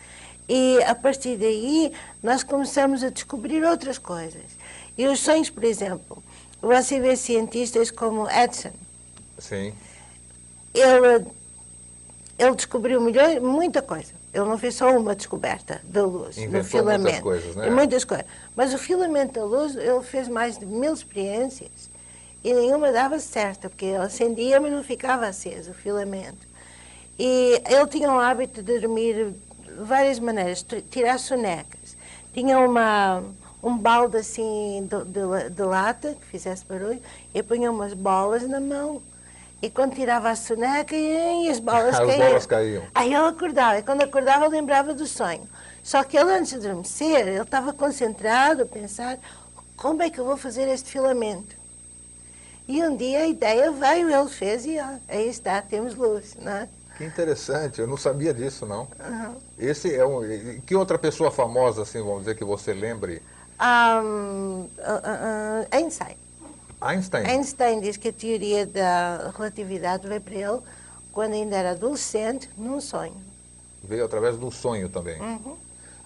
E 0.49 0.83
a 0.85 0.95
partir 0.95 1.37
daí, 1.37 1.93
nós 2.23 2.43
começamos 2.43 3.05
a 3.05 3.11
descobrir 3.11 3.63
outras 3.63 3.99
coisas. 3.99 4.57
E 4.97 5.07
os 5.07 5.21
sonhos, 5.21 5.51
por 5.51 5.63
exemplo, 5.63 6.25
você 6.63 6.99
vê 6.99 7.17
cientistas 7.17 7.91
como 7.91 8.27
Edison, 8.31 8.73
Sim. 9.39 9.75
ele, 10.73 11.27
ele 12.39 12.55
descobriu 12.55 13.03
muita 13.43 13.83
coisa. 13.83 14.24
Ele 14.35 14.45
não 14.47 14.59
fez 14.59 14.75
só 14.75 14.91
uma 14.97 15.15
descoberta 15.15 15.81
da 15.85 16.05
luz, 16.05 16.37
Inventou 16.37 16.59
no 16.59 16.65
filamento. 16.65 17.03
muitas 17.03 17.21
coisas, 17.21 17.57
né? 17.57 17.71
Muitas 17.71 18.05
coisas. 18.05 18.27
Mas 18.57 18.75
o 18.75 18.79
filamento 18.79 19.35
da 19.35 19.45
luz, 19.45 19.77
ele 19.77 20.03
fez 20.03 20.27
mais 20.29 20.59
de 20.59 20.67
mil 20.67 20.93
experiências 20.93 21.89
e 22.43 22.53
nenhuma 22.53 22.91
dava 22.91 23.19
certo, 23.21 23.71
porque 23.71 23.85
ele 23.85 23.99
acendia, 23.99 24.61
mas 24.61 24.73
não 24.73 24.83
ficava 24.83 25.27
aceso 25.27 25.71
o 25.71 25.75
filamento. 25.75 26.47
E 27.17 27.63
ele 27.65 27.87
tinha 27.87 28.13
o 28.13 28.19
hábito 28.19 28.61
de 28.61 28.81
dormir 28.81 29.15
de 29.15 29.35
várias 29.83 30.19
maneiras, 30.19 30.67
tirar 30.91 31.19
sonecas. 31.19 31.97
Tinha 32.33 32.59
uma, 32.59 33.23
um 33.63 33.79
balde 33.79 34.17
assim 34.17 34.89
de, 34.91 35.05
de 35.05 35.51
de 35.51 35.63
lata, 35.63 36.13
que 36.21 36.27
fizesse 36.27 36.65
barulho, 36.67 37.01
e 37.33 37.41
punha 37.41 37.71
umas 37.71 37.95
bolas 37.95 38.43
na 38.49 38.59
mão. 38.61 39.01
E 39.65 39.71
quando 39.71 39.95
tirava 39.95 40.29
a 40.29 40.37
soneca, 40.37 40.95
e 40.95 41.49
as 41.49 41.59
bolas 41.59 41.95
As 41.99 42.07
caíam. 42.07 42.19
bolas 42.19 42.47
caíam. 42.47 42.83
Aí 42.95 43.15
ele 43.15 43.27
acordava, 43.27 43.79
e 43.79 43.83
quando 43.83 44.03
acordava 44.03 44.47
lembrava 44.47 44.93
do 44.93 45.07
sonho. 45.07 45.49
Só 45.83 46.05
que 46.05 46.19
ele 46.19 46.33
antes 46.33 46.51
de 46.51 46.67
adormecer, 46.67 47.27
ele 47.27 47.41
estava 47.41 47.73
concentrado 47.73 48.63
a 48.63 48.67
pensar, 48.67 49.19
como 49.75 50.03
é 50.03 50.11
que 50.11 50.19
eu 50.21 50.25
vou 50.27 50.37
fazer 50.37 50.69
este 50.69 50.91
filamento? 50.91 51.57
E 52.69 52.83
um 52.83 52.95
dia 52.95 53.21
a 53.21 53.27
ideia 53.27 53.73
veio, 53.73 54.11
ele 54.11 54.29
fez 54.29 54.67
e 54.67 54.79
ó, 54.79 54.99
aí 55.09 55.29
está, 55.29 55.63
temos 55.63 55.95
luz, 55.95 56.37
não 56.39 56.53
é? 56.53 56.69
Que 56.99 57.05
interessante, 57.05 57.81
eu 57.81 57.87
não 57.87 57.97
sabia 57.97 58.35
disso, 58.35 58.67
não. 58.67 58.87
Aham. 59.01 59.37
Esse 59.59 59.95
é 59.95 60.05
um. 60.05 60.61
Que 60.61 60.75
outra 60.77 60.99
pessoa 60.99 61.31
famosa, 61.31 61.83
assim, 61.83 62.01
vamos 62.01 62.21
dizer, 62.21 62.37
que 62.37 62.45
você 62.45 62.75
lembre? 62.75 63.23
Ah, 63.59 64.03
ah, 64.83 65.01
ah, 65.05 65.77
Einstein. 65.77 66.17
Einstein. 66.85 67.27
Einstein 67.27 67.81
diz 67.81 67.97
que 67.97 68.09
a 68.09 68.13
teoria 68.13 68.67
da 68.67 69.33
relatividade 69.37 70.07
veio 70.07 70.21
para 70.21 70.35
ele 70.35 70.61
quando 71.11 71.33
ainda 71.33 71.57
era 71.57 71.71
adolescente, 71.71 72.51
num 72.57 72.81
sonho. 72.81 73.17
Veio 73.83 74.05
através 74.05 74.37
do 74.37 74.51
sonho 74.51 74.89
também. 74.89 75.21
Uhum. 75.21 75.57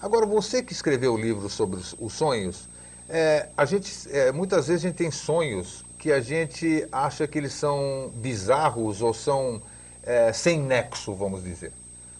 Agora, 0.01 0.25
você 0.25 0.63
que 0.63 0.71
escreveu 0.71 1.13
o 1.13 1.17
livro 1.17 1.49
sobre 1.49 1.79
os, 1.79 1.95
os 1.99 2.13
sonhos, 2.13 2.69
é, 3.09 3.49
a 3.57 3.65
gente, 3.65 3.91
é, 4.11 4.31
muitas 4.31 4.67
vezes 4.67 4.85
a 4.85 4.87
gente 4.87 4.97
tem 4.97 5.11
sonhos 5.11 5.83
que 5.97 6.11
a 6.11 6.21
gente 6.21 6.87
acha 6.91 7.27
que 7.27 7.37
eles 7.37 7.53
são 7.53 8.11
bizarros 8.15 9.01
ou 9.01 9.13
são 9.13 9.61
é, 10.03 10.31
sem 10.31 10.59
nexo, 10.59 11.13
vamos 11.13 11.43
dizer. 11.43 11.73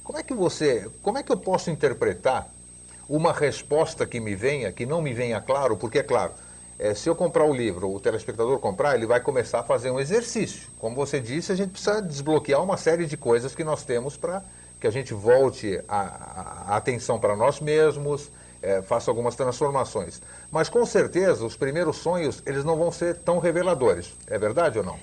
Como 0.03 0.17
é 0.17 0.23
que 0.23 0.33
você, 0.33 0.89
como 1.01 1.17
é 1.17 1.23
que 1.23 1.31
eu 1.31 1.37
posso 1.37 1.69
interpretar 1.69 2.49
uma 3.07 3.31
resposta 3.31 4.05
que 4.05 4.19
me 4.19 4.35
venha, 4.35 4.71
que 4.71 4.85
não 4.85 5.01
me 5.01 5.13
venha 5.13 5.39
claro, 5.39 5.77
porque 5.77 5.99
é 5.99 6.03
claro, 6.03 6.33
é, 6.79 6.93
se 6.93 7.09
eu 7.09 7.15
comprar 7.15 7.43
o 7.43 7.53
livro, 7.53 7.93
o 7.93 7.99
telespectador 7.99 8.57
comprar, 8.59 8.95
ele 8.95 9.05
vai 9.05 9.19
começar 9.19 9.59
a 9.59 9.63
fazer 9.63 9.91
um 9.91 9.99
exercício. 9.99 10.69
Como 10.79 10.95
você 10.95 11.19
disse, 11.19 11.51
a 11.51 11.55
gente 11.55 11.71
precisa 11.71 12.01
desbloquear 12.01 12.63
uma 12.63 12.77
série 12.77 13.05
de 13.05 13.17
coisas 13.17 13.53
que 13.53 13.65
nós 13.65 13.83
temos 13.83 14.15
para 14.15 14.41
que 14.79 14.87
a 14.87 14.91
gente 14.91 15.13
volte 15.13 15.81
a, 15.89 15.99
a, 16.69 16.77
atenção 16.77 17.19
para 17.19 17.35
nós 17.35 17.59
mesmos, 17.59 18.31
é, 18.61 18.81
faça 18.81 19.11
algumas 19.11 19.35
transformações. 19.35 20.21
Mas 20.49 20.69
com 20.69 20.85
certeza 20.85 21.45
os 21.45 21.57
primeiros 21.57 21.97
sonhos 21.97 22.41
eles 22.45 22.63
não 22.63 22.77
vão 22.77 22.91
ser 22.93 23.17
tão 23.17 23.39
reveladores. 23.39 24.13
É 24.25 24.37
verdade 24.39 24.77
ou 24.77 24.85
não? 24.85 24.97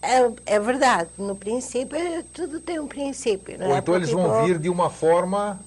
É, 0.00 0.54
é 0.54 0.60
verdade. 0.60 1.10
No 1.18 1.34
princípio, 1.34 1.98
é, 1.98 2.22
tudo 2.32 2.60
tem 2.60 2.78
um 2.78 2.86
princípio. 2.86 3.58
Não 3.58 3.66
ou 3.66 3.74
é? 3.74 3.78
então 3.78 3.96
eles 3.96 4.10
vão 4.10 4.44
vir 4.44 4.60
de 4.60 4.68
uma 4.68 4.90
forma 4.90 5.58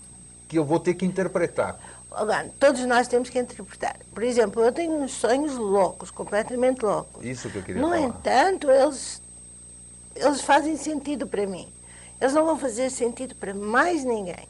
que 0.48 0.58
eu 0.58 0.64
vou 0.64 0.80
ter 0.80 0.94
que 0.94 1.06
interpretar. 1.06 1.78
Agora, 2.12 2.50
todos 2.60 2.84
nós 2.86 3.08
temos 3.08 3.30
que 3.30 3.38
interpretar. 3.40 3.96
Por 4.14 4.24
exemplo, 4.24 4.64
eu 4.64 4.72
tenho 4.72 4.94
uns 4.94 5.12
sonhos 5.14 5.56
loucos, 5.56 6.10
completamente 6.10 6.84
loucos. 6.84 7.24
Isso 7.24 7.50
que 7.50 7.58
eu 7.58 7.64
queria 7.64 7.82
No 7.82 7.90
falar. 7.90 8.02
entanto, 8.02 8.70
eles, 8.70 9.22
eles 10.16 10.42
fazem 10.42 10.76
sentido 10.76 11.28
para 11.28 11.46
mim. 11.46 11.72
Eles 12.20 12.34
não 12.34 12.46
vão 12.46 12.58
fazer 12.58 12.90
sentido 12.90 13.36
para 13.36 13.54
mais 13.54 14.04
ninguém, 14.04 14.48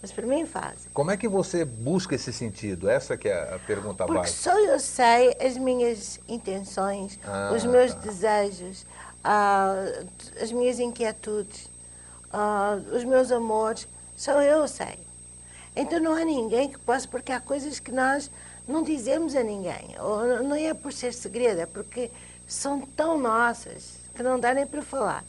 mas 0.00 0.10
para 0.10 0.26
mim 0.26 0.46
fazem. 0.46 0.90
Como 0.94 1.10
é 1.10 1.16
que 1.16 1.28
você 1.28 1.64
busca 1.64 2.14
esse 2.14 2.32
sentido? 2.32 2.88
Essa 2.88 3.16
que 3.16 3.28
é 3.28 3.54
a 3.54 3.58
pergunta 3.60 4.04
Porque 4.06 4.20
básica. 4.22 4.50
só 4.50 4.58
eu 4.58 4.80
sei 4.80 5.36
as 5.40 5.56
minhas 5.56 6.18
intenções, 6.26 7.18
Ah, 7.24 7.52
os 7.54 7.64
meus 7.64 7.92
tá. 7.94 8.00
desejos, 8.00 8.84
ah, 9.22 9.74
as 10.40 10.50
minhas 10.50 10.80
inquietudes, 10.80 11.70
ah, 12.32 12.78
os 12.92 13.04
meus 13.04 13.30
amores, 13.30 13.86
só 14.16 14.40
eu 14.42 14.66
sei. 14.66 14.98
Então 15.76 15.98
não 16.00 16.14
há 16.14 16.24
ninguém 16.24 16.68
que 16.68 16.78
possa, 16.78 17.06
porque 17.08 17.32
há 17.32 17.40
coisas 17.40 17.80
que 17.80 17.90
nós 17.90 18.30
não 18.66 18.82
dizemos 18.82 19.34
a 19.34 19.42
ninguém. 19.42 19.94
Ou 20.00 20.42
não 20.42 20.54
é 20.54 20.72
por 20.72 20.92
ser 20.92 21.12
segredo, 21.12 21.60
é 21.60 21.66
porque 21.66 22.10
são 22.46 22.80
tão 22.80 23.18
nossas 23.18 23.98
que 24.14 24.22
não 24.22 24.38
dá 24.38 24.54
nem 24.54 24.66
para 24.66 24.82
falar. 24.82 25.24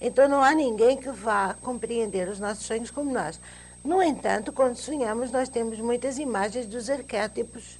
Então 0.00 0.28
não 0.28 0.42
há 0.42 0.54
ninguém 0.54 0.96
que 0.96 1.10
vá 1.10 1.54
compreender 1.60 2.28
os 2.28 2.40
nossos 2.40 2.64
sonhos 2.64 2.90
como 2.90 3.12
nós. 3.12 3.38
No 3.84 4.02
entanto, 4.02 4.52
quando 4.52 4.76
sonhamos, 4.76 5.30
nós 5.30 5.48
temos 5.48 5.78
muitas 5.78 6.18
imagens 6.18 6.66
dos 6.66 6.88
arquétipos, 6.88 7.78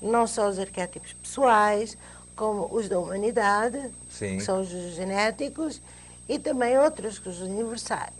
não 0.00 0.26
só 0.26 0.48
os 0.48 0.58
arquétipos 0.58 1.12
pessoais, 1.14 1.96
como 2.36 2.68
os 2.74 2.88
da 2.88 2.98
humanidade, 2.98 3.90
Sim. 4.10 4.38
que 4.38 4.44
são 4.44 4.60
os 4.60 4.68
genéticos, 4.68 5.80
e 6.28 6.38
também 6.38 6.78
outros, 6.78 7.18
que 7.18 7.28
os 7.28 7.40
universais. 7.40 8.12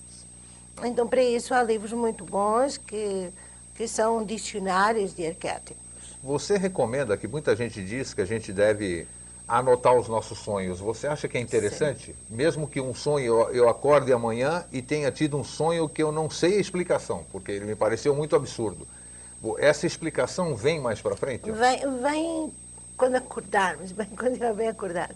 Então, 0.82 1.06
para 1.06 1.22
isso, 1.22 1.54
há 1.54 1.62
livros 1.62 1.92
muito 1.92 2.24
bons 2.24 2.76
que, 2.76 3.30
que 3.74 3.86
são 3.86 4.24
dicionários 4.24 5.14
de 5.14 5.26
arquétipos. 5.26 5.82
Você 6.22 6.56
recomenda 6.56 7.16
que 7.16 7.28
muita 7.28 7.54
gente 7.54 7.84
diz 7.84 8.14
que 8.14 8.20
a 8.20 8.24
gente 8.24 8.52
deve 8.52 9.06
anotar 9.46 9.94
os 9.94 10.08
nossos 10.08 10.38
sonhos. 10.38 10.80
Você 10.80 11.06
acha 11.06 11.28
que 11.28 11.36
é 11.36 11.40
interessante? 11.40 12.14
Mesmo 12.30 12.66
que 12.66 12.80
um 12.80 12.94
sonho 12.94 13.50
eu, 13.50 13.68
acorde 13.68 14.12
amanhã 14.12 14.64
e 14.72 14.80
tenha 14.80 15.10
tido 15.12 15.36
um 15.36 15.44
sonho 15.44 15.88
que 15.88 16.02
eu 16.02 16.10
não 16.10 16.30
sei 16.30 16.56
a 16.56 16.60
explicação, 16.60 17.24
porque 17.30 17.52
ele 17.52 17.66
me 17.66 17.74
pareceu 17.74 18.14
muito 18.14 18.34
absurdo. 18.34 18.88
Essa 19.58 19.86
explicação 19.86 20.56
vem 20.56 20.80
mais 20.80 21.02
para 21.02 21.14
frente? 21.14 21.50
Vem, 21.50 22.00
vem 22.00 22.54
quando 22.96 23.16
acordarmos, 23.16 23.92
bem 23.92 24.08
quando 24.16 24.42
eu 24.42 24.54
bem 24.54 24.68
acordado. 24.68 25.14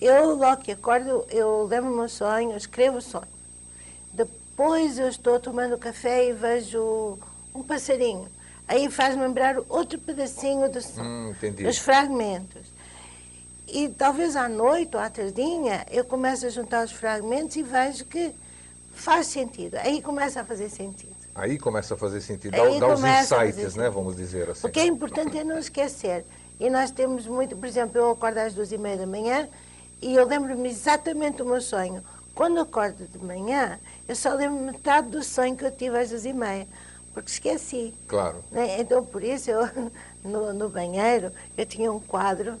Eu, 0.00 0.34
logo 0.34 0.62
que 0.62 0.72
acordo, 0.72 1.24
eu 1.30 1.64
lembro 1.64 1.92
o 1.92 1.96
meu 1.96 2.08
sonho, 2.08 2.50
eu 2.50 2.56
escrevo 2.56 2.98
o 2.98 3.02
sonho. 3.02 3.28
Depois 4.12 4.47
eu 4.58 5.08
estou 5.08 5.38
tomando 5.38 5.78
café 5.78 6.28
e 6.28 6.32
vejo 6.32 7.18
um 7.54 7.62
passarinho. 7.62 8.28
Aí 8.66 8.90
faz-me 8.90 9.22
lembrar 9.22 9.56
outro 9.68 9.98
pedacinho 9.98 10.68
do 10.68 10.80
sonho. 10.82 11.08
Hum, 11.08 11.34
os 11.68 11.78
fragmentos. 11.78 12.72
E 13.68 13.88
talvez 13.88 14.34
à 14.34 14.48
noite 14.48 14.96
ou 14.96 15.02
à 15.02 15.08
tardinha 15.08 15.86
eu 15.90 16.04
começo 16.04 16.44
a 16.44 16.48
juntar 16.48 16.84
os 16.84 16.92
fragmentos 16.92 17.54
e 17.56 17.62
vejo 17.62 18.04
que 18.06 18.34
faz 18.94 19.28
sentido. 19.28 19.76
Aí 19.76 20.02
começa 20.02 20.40
a 20.40 20.44
fazer 20.44 20.68
sentido. 20.68 21.16
Aí 21.34 21.56
começa 21.56 21.94
a 21.94 21.96
fazer 21.96 22.20
sentido, 22.20 22.56
dá, 22.56 22.64
Aí 22.64 22.80
dá 22.80 22.92
os 22.92 23.00
insights, 23.00 23.76
né, 23.76 23.88
vamos 23.88 24.16
dizer 24.16 24.50
assim. 24.50 24.66
O 24.66 24.70
que 24.70 24.80
é 24.80 24.86
importante 24.86 25.38
é 25.38 25.44
não 25.44 25.58
esquecer. 25.58 26.24
E 26.58 26.68
nós 26.68 26.90
temos 26.90 27.28
muito, 27.28 27.56
por 27.56 27.66
exemplo, 27.66 27.96
eu 27.96 28.10
acordo 28.10 28.38
às 28.38 28.54
duas 28.54 28.72
e 28.72 28.78
meia 28.78 28.96
da 28.96 29.06
manhã 29.06 29.48
e 30.02 30.16
eu 30.16 30.26
lembro-me 30.26 30.68
exatamente 30.68 31.36
do 31.36 31.44
meu 31.44 31.60
sonho. 31.60 32.02
Quando 32.34 32.60
acordo 32.60 33.06
de 33.06 33.18
manhã, 33.18 33.78
eu 34.08 34.16
só 34.16 34.32
lembro 34.32 34.64
metade 34.64 35.10
do 35.10 35.22
sonho 35.22 35.54
que 35.54 35.64
eu 35.64 35.70
tive 35.70 35.98
às 35.98 36.08
duas 36.08 36.24
e 36.24 36.32
meia, 36.32 36.66
porque 37.12 37.30
esqueci. 37.30 37.94
Claro. 38.06 38.42
Né? 38.50 38.80
Então, 38.80 39.04
por 39.04 39.22
isso, 39.22 39.50
eu, 39.50 39.68
no, 40.24 40.52
no 40.54 40.68
banheiro, 40.70 41.30
eu 41.56 41.66
tinha 41.66 41.92
um 41.92 42.00
quadro 42.00 42.56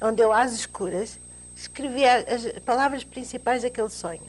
onde 0.00 0.22
eu, 0.22 0.32
às 0.32 0.52
escuras, 0.52 1.18
escrevia 1.56 2.24
as 2.32 2.60
palavras 2.60 3.02
principais 3.02 3.62
daquele 3.62 3.90
sonho. 3.90 4.22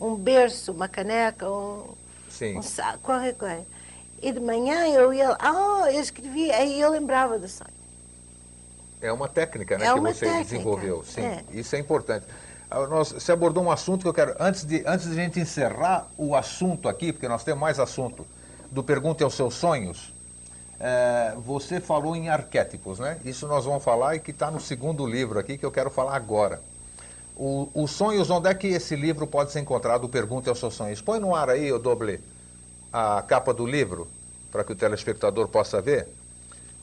Um 0.00 0.16
berço, 0.16 0.72
uma 0.72 0.88
caneca, 0.88 1.48
um, 1.48 1.94
Sim. 2.28 2.58
um 2.58 2.62
saco, 2.62 2.98
qualquer 2.98 3.34
coisa. 3.34 3.64
E 4.20 4.32
de 4.32 4.40
manhã 4.40 4.86
eu 4.88 5.12
ia, 5.12 5.36
ah, 5.38 5.84
eu 5.92 6.00
escrevia, 6.00 6.56
aí 6.56 6.80
eu 6.80 6.90
lembrava 6.90 7.38
do 7.38 7.48
sonho. 7.48 7.78
É 9.00 9.12
uma 9.12 9.28
técnica 9.28 9.78
né, 9.78 9.86
É 9.86 9.92
que 9.92 9.98
uma 9.98 10.12
você 10.12 10.26
técnica, 10.26 10.44
desenvolveu. 10.44 11.04
Sim, 11.04 11.22
é. 11.22 11.44
isso 11.52 11.76
é 11.76 11.78
importante. 11.78 12.26
Ah, 12.70 12.86
Nós, 12.86 13.12
você 13.12 13.32
abordou 13.32 13.62
um 13.64 13.70
assunto 13.70 14.02
que 14.02 14.08
eu 14.08 14.14
quero, 14.14 14.34
antes 14.38 14.64
de, 14.64 14.82
antes 14.86 15.06
de 15.06 15.12
a 15.12 15.24
gente 15.24 15.40
encerrar 15.40 16.06
o 16.18 16.34
assunto 16.36 16.88
aqui, 16.88 17.12
porque 17.12 17.28
nós 17.28 17.42
temos 17.44 17.60
mais 17.60 17.78
assunto, 17.78 18.26
do 18.70 18.82
Pergunte 18.82 19.22
aos 19.22 19.34
Seus 19.34 19.54
Sonhos, 19.54 20.12
eh, 20.80 21.34
você 21.38 21.80
falou 21.80 22.14
em 22.14 22.28
arquétipos, 22.28 22.98
né? 22.98 23.18
Isso 23.24 23.46
nós 23.48 23.64
vamos 23.64 23.82
falar 23.82 24.16
e 24.16 24.20
que 24.20 24.30
está 24.32 24.50
no 24.50 24.60
segundo 24.60 25.06
livro 25.06 25.38
aqui 25.38 25.56
que 25.56 25.64
eu 25.64 25.70
quero 25.72 25.90
falar 25.90 26.14
agora. 26.16 26.60
O- 27.36 27.70
os 27.74 27.92
sonhos, 27.92 28.30
onde 28.30 28.48
é 28.50 28.54
que 28.54 28.66
esse 28.68 28.96
livro 28.96 29.26
pode 29.26 29.52
ser 29.52 29.60
encontrado, 29.60 30.08
Pergunte 30.08 30.48
aos 30.48 30.58
Seus 30.58 30.74
Sonhos? 30.74 31.00
Põe 31.00 31.20
no 31.20 31.34
ar 31.34 31.50
aí, 31.50 31.72
o 31.72 31.78
Doble, 31.78 32.20
a 32.92 33.22
capa 33.22 33.54
do 33.54 33.66
livro, 33.66 34.08
para 34.52 34.64
que 34.64 34.72
o 34.72 34.76
telespectador 34.76 35.48
possa 35.48 35.80
ver. 35.80 36.08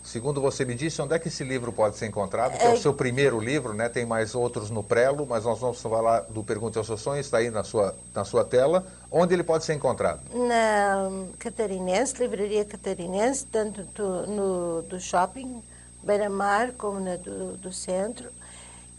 Segundo 0.05 0.39
você 0.39 0.63
me 0.63 0.75
disse, 0.75 1.01
onde 1.01 1.15
é 1.15 1.19
que 1.19 1.29
esse 1.29 1.43
livro 1.43 1.74
pode 1.74 1.97
ser 1.97 2.05
encontrado? 2.05 2.55
Que 2.57 2.63
é 2.63 2.69
o 2.69 2.74
É- 2.74 2.77
seu 2.77 2.93
primeiro 2.93 3.39
livro, 3.39 3.74
né? 3.74 3.89
Tem 3.89 4.05
mais 4.05 4.35
outros 4.35 4.69
no 4.69 4.83
prelo, 4.83 5.25
mas 5.25 5.43
nós 5.45 5.57
vamos 5.59 5.81
falar 5.81 6.21
do 6.29 6.43
Pergunte 6.43 6.77
aos 6.77 6.85
Seus 6.85 7.01
Sonhos, 7.01 7.25
está 7.25 7.39
aí 7.39 7.50
na 7.50 7.63
sua, 7.63 7.95
na 8.13 8.24
sua 8.24 8.45
tela. 8.45 8.85
Onde 9.12 9.33
ele 9.33 9.43
pode 9.43 9.65
ser 9.65 9.74
encontrado? 9.74 10.19
Na 10.31 11.09
Catarinense, 11.39 12.15
Livraria 12.19 12.63
Catarinense, 12.63 13.47
tanto 13.47 13.81
do, 13.83 14.27
no, 14.27 14.81
do 14.83 15.00
shopping, 15.00 15.63
Beira-Mar, 16.03 16.74
como 16.77 17.00
na 17.00 17.15
do, 17.15 17.57
do 17.57 17.74
centro. 17.74 18.29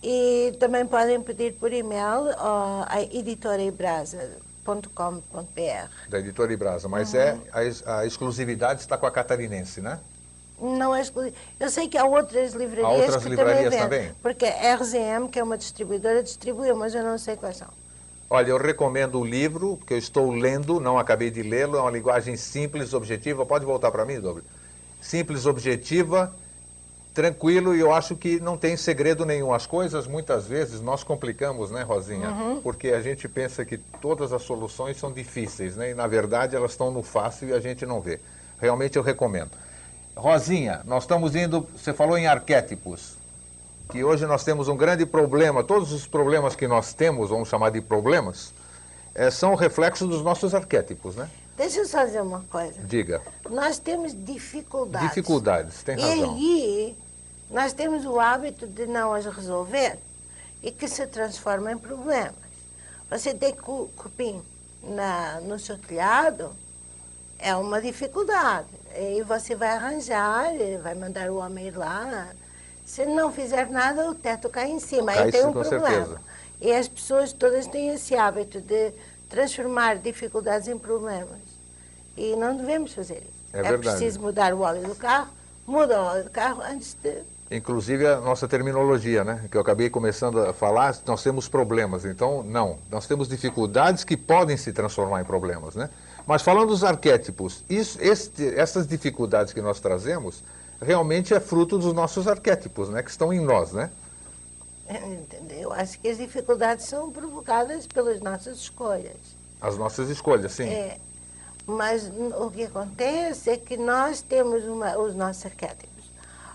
E 0.02 0.56
também 0.58 0.84
podem 0.84 1.20
pedir 1.22 1.52
por 1.54 1.72
e-mail 1.72 2.30
a 2.36 2.98
editoraibrasa.com.br. 3.12 5.88
Da 6.08 6.18
editora 6.18 6.52
Ibrasa. 6.52 6.88
Mas 6.88 7.14
Uhum. 7.14 7.20
é 7.20 7.38
a, 7.86 7.98
a 8.00 8.06
exclusividade 8.06 8.80
está 8.80 8.98
com 8.98 9.06
a 9.06 9.10
catarinense, 9.10 9.80
né? 9.80 10.00
Não 10.60 10.94
é 10.94 11.02
exclusivo. 11.02 11.34
Eu 11.60 11.70
sei 11.70 11.86
que 11.88 11.98
há 11.98 12.04
outras 12.04 12.54
livrarias 12.54 12.86
Há 12.86 12.90
outras 12.90 13.22
que 13.22 13.28
livrarias 13.28 13.64
também 13.64 13.78
também? 13.78 14.00
vendem. 14.00 14.14
Porque 14.22 14.46
a 14.46 14.74
RZM, 14.74 15.28
que 15.30 15.38
é 15.38 15.42
uma 15.42 15.58
distribuidora, 15.58 16.22
distribuiu, 16.22 16.74
mas 16.76 16.94
eu 16.94 17.02
não 17.02 17.18
sei 17.18 17.36
quais 17.36 17.58
são. 17.58 17.68
Olha, 18.28 18.50
eu 18.50 18.58
recomendo 18.58 19.20
o 19.20 19.24
livro, 19.24 19.78
que 19.86 19.94
eu 19.94 19.98
estou 19.98 20.32
lendo, 20.32 20.80
não 20.80 20.98
acabei 20.98 21.30
de 21.30 21.42
lê-lo, 21.42 21.76
é 21.76 21.80
uma 21.80 21.90
linguagem 21.90 22.36
simples, 22.36 22.92
objetiva. 22.92 23.46
Pode 23.46 23.64
voltar 23.64 23.90
para 23.92 24.04
mim, 24.04 24.18
Dobre? 24.18 24.42
Simples, 25.00 25.46
objetiva, 25.46 26.34
tranquilo 27.14 27.74
e 27.74 27.80
eu 27.80 27.94
acho 27.94 28.16
que 28.16 28.40
não 28.40 28.56
tem 28.56 28.76
segredo 28.76 29.24
nenhum. 29.24 29.54
As 29.54 29.64
coisas, 29.66 30.06
muitas 30.06 30.46
vezes, 30.46 30.80
nós 30.80 31.04
complicamos, 31.04 31.70
né, 31.70 31.82
Rosinha? 31.82 32.60
Porque 32.62 32.88
a 32.88 33.00
gente 33.00 33.28
pensa 33.28 33.64
que 33.64 33.78
todas 33.78 34.32
as 34.32 34.42
soluções 34.42 34.98
são 34.98 35.12
difíceis, 35.12 35.76
né? 35.76 35.90
E, 35.90 35.94
na 35.94 36.06
verdade, 36.06 36.56
elas 36.56 36.72
estão 36.72 36.90
no 36.90 37.02
fácil 37.02 37.50
e 37.50 37.52
a 37.52 37.60
gente 37.60 37.86
não 37.86 38.00
vê. 38.00 38.18
Realmente 38.60 38.96
eu 38.96 39.02
recomendo. 39.02 39.50
Rosinha, 40.16 40.80
nós 40.86 41.02
estamos 41.02 41.34
indo, 41.36 41.68
você 41.76 41.92
falou 41.92 42.16
em 42.16 42.26
arquétipos 42.26 43.16
que 43.90 44.02
hoje 44.02 44.26
nós 44.26 44.42
temos 44.42 44.66
um 44.66 44.76
grande 44.76 45.04
problema. 45.06 45.62
Todos 45.62 45.92
os 45.92 46.06
problemas 46.06 46.56
que 46.56 46.66
nós 46.66 46.92
temos, 46.94 47.30
vamos 47.30 47.48
chamar 47.48 47.70
de 47.70 47.80
problemas, 47.80 48.52
eh, 49.14 49.30
são 49.30 49.54
reflexos 49.54 50.08
dos 50.08 50.22
nossos 50.22 50.54
arquétipos, 50.54 51.14
né? 51.16 51.28
Deixa 51.56 51.80
eu 51.80 51.84
dizer 51.84 52.20
uma 52.22 52.40
coisa. 52.50 52.80
Diga. 52.82 53.22
Nós 53.48 53.78
temos 53.78 54.12
dificuldades. 54.24 55.08
Dificuldades, 55.08 55.82
tem 55.82 55.96
E 55.98 56.00
razão. 56.00 56.34
aí, 56.34 56.96
nós 57.50 57.72
temos 57.72 58.04
o 58.04 58.18
hábito 58.18 58.66
de 58.66 58.86
não 58.86 59.12
as 59.12 59.24
resolver 59.26 59.98
e 60.62 60.70
que 60.72 60.88
se 60.88 61.06
transformam 61.06 61.70
em 61.72 61.78
problemas. 61.78 62.34
Você 63.10 63.32
cu- 63.52 63.88
cupim 63.96 64.42
na, 64.82 65.40
no 65.42 65.58
seu 65.58 65.78
telhado 65.78 66.50
é 67.38 67.54
uma 67.54 67.80
dificuldade. 67.80 68.66
E 68.98 69.22
você 69.22 69.54
vai 69.54 69.70
arranjar, 69.70 70.52
vai 70.82 70.94
mandar 70.94 71.30
o 71.30 71.36
homem 71.36 71.68
ir 71.68 71.76
lá. 71.76 72.28
Se 72.84 73.04
não 73.04 73.32
fizer 73.32 73.68
nada, 73.68 74.08
o 74.08 74.14
teto 74.14 74.48
cai 74.48 74.70
em 74.70 74.78
cima. 74.78 75.12
Cai 75.12 75.24
Aí 75.24 75.32
tem 75.32 75.44
um 75.44 75.52
com 75.52 75.60
problema. 75.60 75.88
certeza. 75.88 76.20
E 76.60 76.72
as 76.72 76.88
pessoas 76.88 77.32
todas 77.32 77.66
têm 77.66 77.90
esse 77.90 78.14
hábito 78.14 78.60
de 78.60 78.92
transformar 79.28 79.98
dificuldades 79.98 80.68
em 80.68 80.78
problemas. 80.78 81.40
E 82.16 82.34
não 82.36 82.56
devemos 82.56 82.94
fazer 82.94 83.18
isso. 83.18 83.36
É 83.52 83.62
verdade. 83.62 83.96
preciso 83.96 84.20
mudar 84.20 84.54
o 84.54 84.60
óleo 84.60 84.82
do 84.82 84.94
carro, 84.94 85.28
muda 85.66 86.00
o 86.00 86.04
óleo 86.04 86.24
do 86.24 86.30
carro 86.30 86.62
antes 86.62 86.94
de. 87.02 87.22
Inclusive 87.50 88.06
a 88.06 88.20
nossa 88.20 88.48
terminologia, 88.48 89.22
né? 89.22 89.46
Que 89.50 89.56
eu 89.56 89.60
acabei 89.60 89.88
começando 89.88 90.40
a 90.40 90.52
falar, 90.52 90.96
nós 91.06 91.22
temos 91.22 91.48
problemas. 91.48 92.04
Então, 92.04 92.42
não. 92.42 92.78
Nós 92.90 93.06
temos 93.06 93.28
dificuldades 93.28 94.02
que 94.04 94.16
podem 94.16 94.56
se 94.56 94.72
transformar 94.72 95.20
em 95.20 95.24
problemas, 95.24 95.74
né? 95.76 95.90
Mas 96.26 96.42
falando 96.42 96.68
dos 96.68 96.82
arquétipos, 96.82 97.64
isso, 97.70 97.98
este, 98.00 98.46
essas 98.58 98.86
dificuldades 98.86 99.52
que 99.52 99.60
nós 99.62 99.78
trazemos 99.78 100.42
realmente 100.82 101.32
é 101.32 101.40
fruto 101.40 101.78
dos 101.78 101.92
nossos 101.92 102.26
arquétipos, 102.26 102.88
né? 102.88 103.02
Que 103.02 103.10
estão 103.10 103.32
em 103.32 103.40
nós, 103.40 103.72
né? 103.72 103.90
Entendeu? 104.88 105.58
Eu 105.58 105.72
acho 105.72 105.98
que 105.98 106.08
as 106.08 106.18
dificuldades 106.18 106.86
são 106.86 107.10
provocadas 107.10 107.86
pelas 107.86 108.20
nossas 108.20 108.58
escolhas. 108.58 109.16
As 109.60 109.76
nossas 109.76 110.08
escolhas, 110.10 110.52
sim. 110.52 110.68
É, 110.68 110.98
mas 111.66 112.10
o 112.38 112.50
que 112.50 112.64
acontece 112.64 113.50
é 113.50 113.56
que 113.56 113.76
nós 113.76 114.20
temos 114.20 114.64
uma, 114.64 114.96
os 114.98 115.14
nossos 115.14 115.46
arquétipos. 115.46 116.04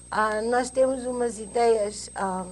Ah, 0.10 0.42
nós 0.42 0.70
temos 0.70 1.06
umas 1.06 1.40
ideias 1.40 2.10
ah, 2.16 2.46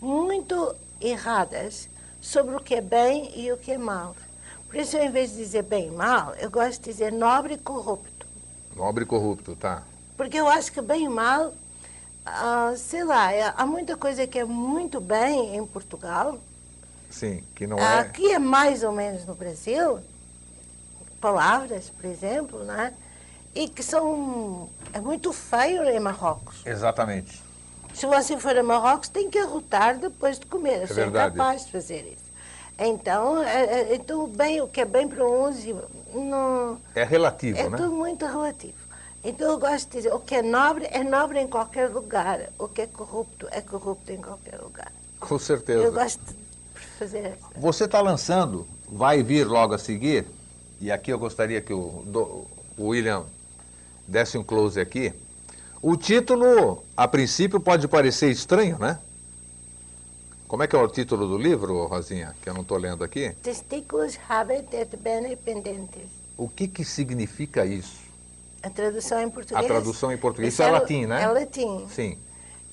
muito 0.00 0.74
erradas 1.00 1.88
sobre 2.20 2.56
o 2.56 2.60
que 2.60 2.76
é 2.76 2.80
bem 2.80 3.32
e 3.38 3.52
o 3.52 3.56
que 3.56 3.72
é 3.72 3.78
mal. 3.78 4.16
Por 4.72 4.80
isso, 4.80 4.96
ao 4.96 5.04
invés 5.04 5.32
de 5.32 5.36
dizer 5.36 5.64
bem 5.64 5.88
e 5.88 5.90
mal, 5.90 6.34
eu 6.36 6.50
gosto 6.50 6.80
de 6.82 6.90
dizer 6.90 7.12
nobre 7.12 7.54
e 7.54 7.58
corrupto. 7.58 8.26
Nobre 8.74 9.04
e 9.04 9.06
corrupto, 9.06 9.54
tá. 9.54 9.82
Porque 10.16 10.38
eu 10.38 10.48
acho 10.48 10.72
que 10.72 10.80
bem 10.80 11.04
e 11.04 11.08
mal, 11.10 11.52
ah, 12.24 12.72
sei 12.74 13.04
lá, 13.04 13.30
é- 13.34 13.52
há 13.54 13.66
muita 13.66 13.98
coisa 13.98 14.26
que 14.26 14.38
é 14.38 14.46
muito 14.46 14.98
bem 14.98 15.56
em 15.56 15.66
Portugal, 15.66 16.38
Sim, 17.10 17.44
que 17.54 17.66
não 17.66 17.76
é. 17.78 17.98
Aqui 17.98 18.32
é 18.32 18.38
mais 18.38 18.82
ou 18.82 18.92
menos 18.92 19.26
no 19.26 19.34
Brasil, 19.34 20.00
palavras, 21.20 21.90
por 21.90 22.06
exemplo, 22.06 22.64
né? 22.64 22.94
e 23.54 23.68
que 23.68 23.82
são. 23.82 24.70
É 24.90 25.00
muito 25.02 25.34
feio 25.34 25.84
em 25.84 26.00
Marrocos. 26.00 26.64
Exatamente. 26.64 27.42
Se 27.92 28.06
você 28.06 28.38
for 28.38 28.56
a 28.56 28.62
Marrocos, 28.62 29.10
tem 29.10 29.28
que 29.28 29.38
arrotar 29.38 29.98
depois 29.98 30.38
de 30.38 30.46
comer. 30.46 30.80
Eu 30.80 30.86
sou 30.86 30.96
verdade. 30.96 31.34
incapaz 31.34 31.66
de 31.66 31.72
fazer 31.72 32.06
isso. 32.06 32.31
Então, 32.78 33.42
é, 33.42 33.64
é, 33.64 33.94
então 33.94 34.26
bem, 34.26 34.60
o 34.60 34.66
que 34.68 34.80
é 34.80 34.84
bem 34.84 35.06
para 35.06 35.24
uns 35.24 35.64
e 35.64 35.74
não, 36.14 36.78
É 36.94 37.04
relativo, 37.04 37.58
é 37.58 37.68
né? 37.68 37.76
tudo 37.76 37.92
muito 37.92 38.24
relativo. 38.26 38.74
Então 39.24 39.52
eu 39.52 39.58
gosto 39.58 39.88
de 39.90 39.96
dizer, 39.98 40.12
o 40.12 40.18
que 40.18 40.34
é 40.34 40.42
nobre 40.42 40.86
é 40.90 41.04
nobre 41.04 41.38
em 41.40 41.46
qualquer 41.46 41.88
lugar, 41.88 42.40
o 42.58 42.66
que 42.66 42.82
é 42.82 42.86
corrupto 42.86 43.46
é 43.52 43.60
corrupto 43.60 44.10
em 44.10 44.16
qualquer 44.20 44.58
lugar. 44.60 44.90
Com 45.20 45.38
certeza. 45.38 45.84
Eu 45.84 45.92
gosto 45.92 46.20
de 46.24 46.80
fazer 46.98 47.18
essa. 47.26 47.38
Você 47.56 47.84
está 47.84 48.00
lançando, 48.00 48.66
vai 48.88 49.22
vir 49.22 49.46
logo 49.46 49.74
a 49.74 49.78
seguir, 49.78 50.26
e 50.80 50.90
aqui 50.90 51.12
eu 51.12 51.18
gostaria 51.18 51.60
que 51.60 51.72
o, 51.72 52.02
do- 52.04 52.46
o 52.76 52.88
William 52.88 53.24
desse 54.08 54.36
um 54.36 54.42
close 54.42 54.80
aqui. 54.80 55.12
O 55.80 55.96
título, 55.96 56.82
a 56.96 57.06
princípio, 57.06 57.60
pode 57.60 57.86
parecer 57.86 58.28
estranho, 58.30 58.76
né? 58.78 58.98
Como 60.52 60.62
é 60.62 60.66
que 60.66 60.76
é 60.76 60.78
o 60.78 60.86
título 60.86 61.26
do 61.26 61.38
livro, 61.38 61.86
Rosinha, 61.86 62.36
que 62.42 62.46
eu 62.46 62.52
não 62.52 62.60
estou 62.60 62.76
lendo 62.76 63.02
aqui? 63.02 63.30
Testículos 63.42 64.18
habet 64.28 64.66
et 64.76 64.94
bene 64.98 65.34
pendentes. 65.34 66.02
O 66.36 66.46
que, 66.46 66.68
que 66.68 66.84
significa 66.84 67.64
isso? 67.64 68.02
A 68.62 68.68
tradução 68.68 69.18
em 69.22 69.30
português. 69.30 69.64
A 69.64 69.66
tradução 69.66 70.12
em 70.12 70.18
português. 70.18 70.52
Isso 70.52 70.62
Isso 70.62 70.68
é 70.68 70.70
latim, 70.70 71.06
né? 71.06 71.22
É 71.22 71.26
latim. 71.26 71.88
Sim. 71.88 72.18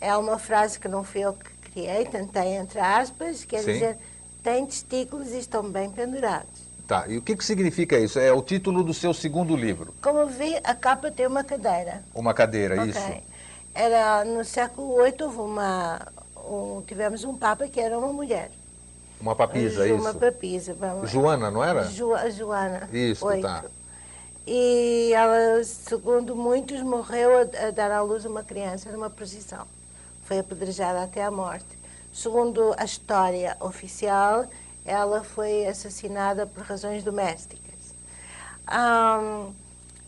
É 0.01 0.13
uma 0.17 0.37
frase 0.37 0.77
que 0.77 0.89
não 0.89 1.05
fui 1.05 1.21
eu 1.21 1.31
que 1.31 1.71
criei, 1.71 2.03
tentei 2.03 2.57
entre 2.57 2.79
aspas, 2.79 3.45
quer 3.45 3.63
Sim. 3.63 3.71
dizer, 3.71 3.97
tem 4.43 4.65
testículos 4.65 5.29
e 5.29 5.39
estão 5.39 5.63
bem 5.71 5.89
pendurados. 5.89 6.67
Tá. 6.85 7.07
E 7.07 7.17
o 7.17 7.21
que, 7.21 7.33
que 7.33 7.45
significa 7.45 7.97
isso? 7.97 8.19
É 8.19 8.33
o 8.33 8.41
título 8.41 8.83
do 8.83 8.93
seu 8.93 9.13
segundo 9.13 9.55
livro. 9.55 9.93
Como 10.01 10.25
vi, 10.27 10.53
a 10.65 10.75
capa 10.75 11.09
tem 11.09 11.27
uma 11.27 11.45
cadeira. 11.45 12.03
Uma 12.13 12.33
cadeira, 12.33 12.75
Ok. 12.75 12.89
isso. 12.89 13.23
Era 13.73 14.25
no 14.25 14.43
século 14.43 15.01
VIII 15.01 15.15
houve 15.21 15.37
uma, 15.37 16.05
um- 16.49 16.81
tivemos 16.81 17.23
um 17.23 17.35
papa 17.37 17.67
que 17.67 17.79
era 17.79 17.97
uma 17.97 18.11
mulher. 18.11 18.51
Uma 19.21 19.35
papisa, 19.35 19.85
Uma 19.93 20.09
isso. 20.11 20.19
papisa, 20.19 20.73
vamos. 20.73 21.09
Joana, 21.11 21.51
não 21.51 21.63
era? 21.63 21.83
Jo- 21.83 22.29
Joana. 22.31 22.89
Isso, 22.91 23.25
tá. 23.41 23.65
E 24.47 25.11
ela, 25.13 25.63
segundo 25.63 26.35
muitos, 26.35 26.81
morreu 26.81 27.31
a, 27.37 27.67
a 27.67 27.71
dar 27.71 27.91
à 27.91 28.01
luz 28.01 28.25
uma 28.25 28.43
criança 28.43 28.89
numa 28.91 29.09
procissão. 29.09 29.65
Foi 30.23 30.39
apedrejada 30.39 31.03
até 31.03 31.23
à 31.23 31.29
morte. 31.29 31.65
Segundo 32.13 32.73
a 32.77 32.85
história 32.85 33.55
oficial, 33.59 34.45
ela 34.85 35.23
foi 35.23 35.67
assassinada 35.67 36.47
por 36.47 36.63
razões 36.63 37.03
domésticas. 37.03 37.59
Ahm, 38.67 39.51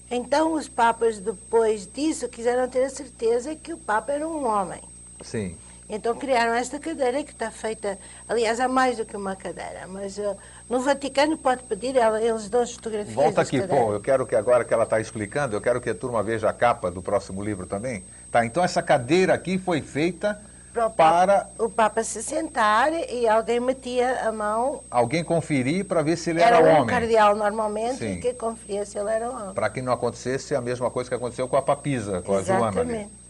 então, 0.10 0.54
os 0.54 0.68
papas, 0.68 1.20
depois 1.20 1.86
disso, 1.86 2.28
quiseram 2.30 2.68
ter 2.70 2.84
a 2.86 2.90
certeza 2.90 3.56
que 3.56 3.74
o 3.74 3.78
papa 3.78 4.12
era 4.14 4.28
um 4.28 4.46
homem. 4.48 4.82
Sim. 5.24 5.56
Então 5.92 6.16
criaram 6.16 6.54
esta 6.54 6.80
cadeira 6.80 7.22
que 7.22 7.34
está 7.34 7.52
feita, 7.52 8.00
aliás, 8.28 8.62
há 8.62 8.68
mais 8.70 8.96
do 8.96 9.06
que 9.06 9.18
uma 9.18 9.36
cadeira, 9.36 9.86
mas 9.90 10.18
eh, 10.18 10.38
no 10.70 10.80
Vaticano 10.80 11.38
pode 11.38 11.64
pedir, 11.64 11.98
ela, 11.98 12.22
eles 12.22 12.48
dão 12.48 12.62
as 12.62 12.72
fotografias 12.72 13.14
Volta 13.14 13.42
aqui, 13.42 13.62
pô. 13.62 13.92
Eu 13.92 14.00
quero 14.00 14.26
que 14.26 14.34
agora 14.34 14.64
que 14.64 14.74
ela 14.74 14.86
está 14.86 15.02
explicando, 15.02 15.54
eu 15.54 15.60
quero 15.60 15.82
que 15.82 15.90
a 15.90 15.96
turma 15.96 16.24
veja 16.24 16.50
a 16.50 16.54
capa 16.54 16.90
do 16.90 17.02
próximo 17.02 17.44
livro 17.44 17.68
também. 17.68 18.06
Tá, 18.32 18.46
então 18.46 18.64
essa 18.64 18.82
cadeira 18.82 19.34
aqui 19.34 19.58
foi 19.58 19.82
feita 19.82 20.40
Para 20.72 20.88
o 20.88 20.90
para 20.92 21.38
Papa, 21.40 21.50
o 21.60 21.70
Papa 21.70 22.04
se 22.06 22.24
sentar 22.24 22.94
e 22.94 23.28
alguém 23.28 23.60
metia 23.60 24.30
a 24.30 24.32
mão, 24.32 24.82
alguém 24.90 25.26
conferir 25.26 25.84
para 25.84 26.02
ver 26.02 26.16
se 26.16 26.30
ele 26.30 26.42
era, 26.42 26.56
era, 26.56 26.66
um 26.66 26.76
homem. 26.84 26.88
cardeal 26.88 27.36
normalmente, 27.36 27.98
Sim. 27.98 28.22
que 28.22 28.34
conferia 28.34 28.86
se 28.86 28.98
ele 28.98 29.10
era 29.10 29.30
homem. 29.30 29.54
Para 29.54 29.70
que 29.70 29.82
não 29.82 29.92
acontecesse 29.92 30.56
a 30.56 30.62
mesma 30.62 30.90
coisa 30.90 31.10
que 31.10 31.16
aconteceu 31.16 31.50
com 31.50 31.58
a 31.58 31.62
papisa, 31.62 32.22
com 32.22 32.38
a 32.38 32.42
Joana. 32.42 32.70
Exatamente. 32.70 33.21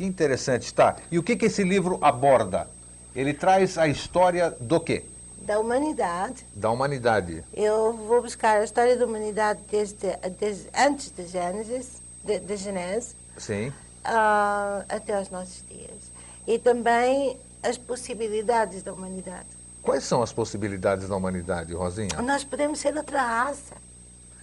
Que 0.00 0.06
interessante, 0.06 0.72
tá. 0.72 0.96
E 1.10 1.18
o 1.18 1.22
que, 1.22 1.36
que 1.36 1.44
esse 1.44 1.62
livro 1.62 1.98
aborda? 2.00 2.66
Ele 3.14 3.34
traz 3.34 3.76
a 3.76 3.86
história 3.86 4.50
do 4.58 4.80
quê? 4.80 5.04
Da 5.42 5.60
humanidade. 5.60 6.46
Da 6.54 6.70
humanidade. 6.70 7.44
Eu 7.52 7.92
vou 7.92 8.22
buscar 8.22 8.62
a 8.62 8.64
história 8.64 8.96
da 8.96 9.04
humanidade 9.04 9.60
desde, 9.70 10.16
desde 10.38 10.70
antes 10.74 11.10
da 11.10 11.22
Gênesis, 11.24 12.00
de, 12.24 12.38
de 12.38 12.56
Genese, 12.56 13.14
Sim. 13.36 13.70
ah, 14.02 14.86
até 14.88 15.16
aos 15.16 15.28
nossos 15.28 15.62
dias. 15.68 16.10
E 16.46 16.58
também 16.58 17.38
as 17.62 17.76
possibilidades 17.76 18.82
da 18.82 18.94
humanidade. 18.94 19.48
Quais 19.82 20.04
são 20.04 20.22
as 20.22 20.32
possibilidades 20.32 21.10
da 21.10 21.14
humanidade, 21.14 21.74
Rosinha? 21.74 22.22
Nós 22.22 22.42
podemos 22.42 22.78
ser 22.78 22.96
outra 22.96 23.20
raça. 23.20 23.74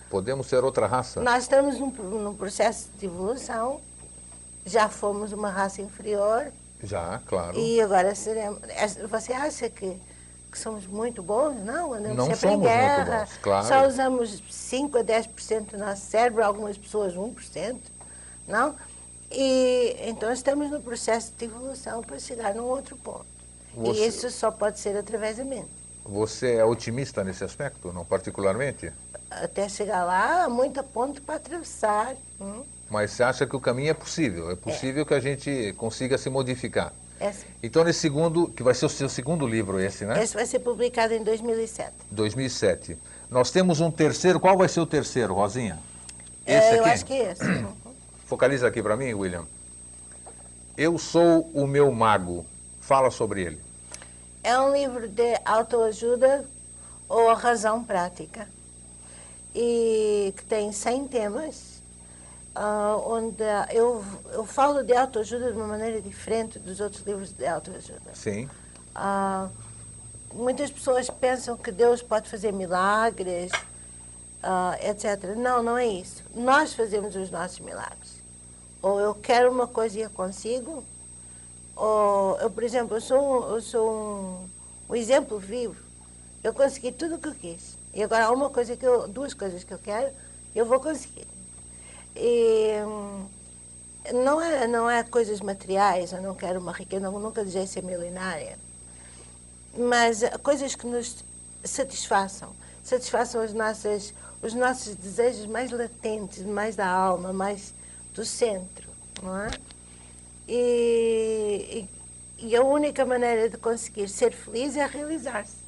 Podemos 0.08 0.46
ser 0.46 0.64
outra 0.64 0.86
raça? 0.86 1.20
Nós 1.20 1.46
estamos 1.46 1.80
num, 1.80 1.90
num 1.90 2.36
processo 2.36 2.92
de 3.00 3.08
evolução. 3.08 3.82
Já 4.68 4.90
fomos 4.90 5.32
uma 5.32 5.50
raça 5.50 5.82
inferior 5.82 6.52
Já, 6.84 7.22
claro. 7.26 7.58
e 7.58 7.80
agora 7.82 8.14
seremos. 8.14 8.60
é, 8.68 8.86
Você 9.08 9.32
acha 9.32 9.70
que, 9.70 9.98
que 10.52 10.60
somos 10.60 10.86
muito 10.86 11.24
bons? 11.24 11.56
Não, 11.64 11.94
andamos 11.94 12.18
Não 12.18 12.26
sempre 12.26 12.40
somos 12.42 12.54
em 12.56 12.58
muito 12.60 12.70
guerra. 12.70 13.20
bons, 13.26 13.38
claro. 13.42 13.66
Só 13.68 13.88
usamos 13.88 14.44
5 14.52 14.98
a 14.98 15.04
10% 15.04 15.72
do 15.72 15.78
nosso 15.78 16.06
cérebro, 16.06 16.44
algumas 16.44 16.78
pessoas 16.78 17.14
1%. 17.16 17.78
Não? 18.46 18.76
E 19.32 19.96
então 20.02 20.32
estamos 20.32 20.70
no 20.70 20.82
processo 20.82 21.32
de 21.38 21.46
evolução 21.46 22.02
para 22.04 22.20
chegar 22.20 22.54
num 22.54 22.66
outro 22.66 22.96
ponto. 22.98 23.26
Você- 23.74 24.02
E 24.02 24.08
isso 24.08 24.30
só 24.32 24.52
pode 24.52 24.80
ser 24.80 24.98
através 24.98 25.38
da 25.38 25.46
mente. 25.46 25.70
Você 26.06 26.56
é 26.56 26.66
otimista 26.66 27.24
nesse 27.24 27.44
aspecto, 27.44 27.92
não 27.94 28.04
particularmente? 28.06 28.92
Até 29.30 29.68
chegar 29.68 30.04
lá, 30.04 30.46
há 30.46 30.50
muita 30.50 30.82
ponte 30.84 31.20
para 31.22 31.36
atravessar. 31.36 32.16
hum? 32.40 32.64
Mas 32.90 33.12
você 33.12 33.24
acha 33.24 33.46
que 33.46 33.56
o 33.56 33.60
caminho 33.60 33.90
é 33.92 33.94
possível? 33.94 34.50
É 34.50 34.56
possível 34.56 35.06
que 35.06 35.14
a 35.14 35.20
gente 35.20 35.74
consiga 35.78 36.18
se 36.18 36.30
modificar. 36.30 36.94
Esse, 37.20 37.46
Então, 37.62 37.84
nesse 37.84 38.00
segundo, 38.00 38.48
que 38.48 38.64
vai 38.64 38.74
ser 38.74 38.86
o 38.86 38.90
seu 38.90 39.10
segundo 39.10 39.46
livro 39.46 39.80
esse, 39.80 40.06
né? 40.06 40.24
esse 40.24 40.34
vai 40.36 40.46
ser 40.46 40.60
publicado 40.60 41.14
em 41.14 41.24
2007. 41.24 41.92
2007. 42.12 42.98
Nós 43.30 43.52
temos 43.52 43.82
um 43.82 43.92
terceiro. 43.92 44.40
Qual 44.40 44.58
vai 44.58 44.70
ser 44.70 44.80
o 44.80 44.86
terceiro, 44.86 45.34
Rosinha? 45.34 45.78
É, 46.46 46.58
Esse 46.60 46.78
eu 46.78 46.84
aqui? 46.86 46.94
acho 46.94 47.06
que 47.06 47.14
é 47.14 47.32
esse. 47.32 47.44
Focaliza 48.26 48.68
aqui 48.68 48.82
para 48.82 48.96
mim, 48.96 49.14
William. 49.14 49.46
Eu 50.78 50.98
sou 50.98 51.50
o 51.54 51.68
meu 51.68 51.92
mago. 51.92 52.46
Fala 52.80 53.12
sobre 53.12 53.42
ele. 53.42 53.60
É 54.44 54.58
um 54.60 54.72
livro 54.72 55.10
de 55.10 55.38
autoajuda 55.44 56.46
ou 57.10 57.34
razão 57.34 57.84
prática. 57.84 58.48
E 59.60 60.34
que 60.38 60.46
tem 60.46 60.72
100 60.72 61.08
temas, 61.08 61.82
ah, 62.54 62.96
onde 63.08 63.44
eu, 63.72 64.06
eu 64.32 64.46
falo 64.46 64.84
de 64.84 64.94
autoajuda 64.94 65.52
de 65.52 65.58
uma 65.58 65.66
maneira 65.66 66.00
diferente 66.00 66.60
dos 66.60 66.80
outros 66.80 67.04
livros 67.04 67.32
de 67.32 67.48
autoajuda. 67.48 68.14
Sim. 68.14 68.48
Ah, 68.94 69.50
muitas 70.34 70.70
pessoas 70.70 71.10
pensam 71.10 71.58
que 71.58 71.72
Deus 71.72 72.04
pode 72.04 72.30
fazer 72.30 72.52
milagres, 72.54 73.52
uh, 74.44 74.88
etc. 74.88 75.36
Não, 75.36 75.62
não 75.64 75.78
é 75.78 75.88
isso. 75.88 76.24
Nós 76.36 76.74
fazemos 76.74 77.16
os 77.16 77.30
nossos 77.30 77.60
milagres. 77.60 78.22
Ou 78.82 79.00
eu 79.00 79.16
quero 79.16 79.52
uma 79.52 79.68
coisa 79.68 80.00
e 80.00 80.02
eu 80.02 80.10
consigo, 80.10 80.84
ou 81.76 82.38
eu, 82.40 82.50
por 82.50 82.64
exemplo, 82.64 82.98
eu 82.98 83.02
sou, 83.02 83.56
eu 83.56 83.62
sou 83.62 83.92
um, 83.92 84.50
um 84.90 84.96
exemplo 84.96 85.40
vivo. 85.40 85.82
Eu 86.44 86.54
consegui 86.54 86.92
tudo 86.92 87.16
o 87.16 87.20
que 87.20 87.28
eu 87.28 87.36
quis. 87.36 87.77
E 87.98 88.04
agora 88.04 88.26
há 88.26 88.32
uma 88.32 88.52
coisa 88.52 88.78
que 88.78 88.86
eu, 88.86 89.08
duas 89.08 89.34
coisas 89.34 89.64
que 89.64 89.74
eu 89.74 89.80
quero, 89.80 90.14
eu 90.56 90.68
vou 90.68 90.80
conseguir. 90.80 91.28
E 92.16 92.74
hum, 92.86 93.26
não 94.24 94.40
é, 94.40 94.68
não 94.68 94.88
é 94.88 95.02
coisas 95.02 95.42
materiais, 95.42 96.12
eu 96.12 96.22
não 96.22 96.36
quero 96.36 96.60
uma 96.60 96.72
riqueza, 96.72 97.08
eu 97.08 97.12
nunca 97.12 97.44
desejei 97.44 97.66
ser 97.66 97.82
milionária. 97.82 98.60
Mas 99.76 100.22
coisas 100.44 100.76
que 100.76 100.86
nos 100.86 101.26
satisfaçam, 101.64 102.56
satisfaçam 102.84 103.42
as 103.42 103.52
nossas, 103.52 104.14
os 104.44 104.54
nossos 104.54 104.94
desejos 104.94 105.48
mais 105.48 105.72
latentes, 105.72 106.44
mais 106.44 106.76
da 106.76 106.88
alma, 106.88 107.34
mais 107.34 107.74
do 108.14 108.24
centro, 108.24 108.88
não 109.24 109.40
é? 109.40 109.50
E, 110.48 111.88
e, 112.38 112.46
e 112.46 112.56
a 112.56 112.64
única 112.64 113.04
maneira 113.08 113.50
de 113.50 113.58
conseguir 113.58 114.08
ser 114.08 114.32
feliz 114.34 114.78
é 114.78 114.86
realizar-se. 114.86 115.67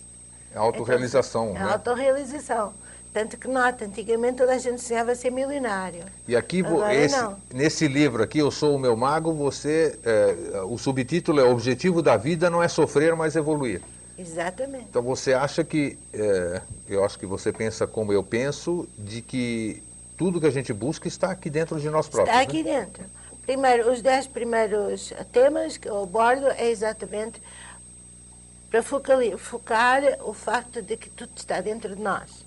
É 0.53 0.57
a 0.57 0.61
autorrealização, 0.61 1.51
então, 1.51 1.53
né? 1.55 1.59
É 1.61 1.63
a 1.63 1.73
autorrealização. 1.73 2.73
Tanto 3.11 3.37
que 3.37 3.47
nota, 3.47 3.85
antigamente 3.85 4.37
toda 4.37 4.53
a 4.53 4.57
gente 4.59 4.81
sonhava 4.81 5.15
ser 5.15 5.31
milionário. 5.31 6.03
E 6.27 6.35
aqui, 6.35 6.59
Agora, 6.59 6.93
esse, 6.93 7.17
nesse 7.51 7.87
livro 7.87 8.21
aqui, 8.21 8.37
Eu 8.37 8.51
Sou 8.51 8.75
o 8.75 8.79
Meu 8.79 8.95
Mago, 8.95 9.33
você, 9.33 9.97
é, 10.05 10.61
o 10.61 10.77
subtítulo 10.77 11.39
é 11.39 11.43
O 11.43 11.51
Objetivo 11.51 12.03
da 12.03 12.15
Vida 12.15 12.51
não 12.51 12.61
é 12.61 12.67
sofrer, 12.67 13.15
mas 13.15 13.35
evoluir. 13.35 13.81
Exatamente. 14.17 14.85
Então 14.89 15.01
você 15.01 15.33
acha 15.33 15.63
que, 15.63 15.97
é, 16.13 16.61
eu 16.87 17.03
acho 17.03 17.17
que 17.17 17.25
você 17.25 17.51
pensa 17.51 17.87
como 17.87 18.13
eu 18.13 18.21
penso, 18.21 18.87
de 18.97 19.21
que 19.21 19.81
tudo 20.15 20.39
que 20.39 20.45
a 20.45 20.51
gente 20.51 20.71
busca 20.71 21.07
está 21.07 21.31
aqui 21.31 21.49
dentro 21.49 21.79
de 21.79 21.89
nós 21.89 22.07
próprios. 22.07 22.37
Está 22.37 22.47
aqui 22.47 22.61
né? 22.61 22.81
dentro. 22.81 23.05
Primeiro, 23.43 23.91
os 23.91 24.01
dez 24.01 24.27
primeiros 24.27 25.11
temas 25.31 25.77
que 25.77 25.89
eu 25.89 26.03
abordo 26.03 26.45
é 26.49 26.69
exatamente 26.69 27.41
para 28.69 28.83
focar 28.83 29.99
o 30.21 30.33
facto 30.33 30.81
de 30.81 30.95
que 30.95 31.09
tudo 31.09 31.31
está 31.35 31.59
dentro 31.61 31.95
de 31.95 32.01
nós. 32.01 32.45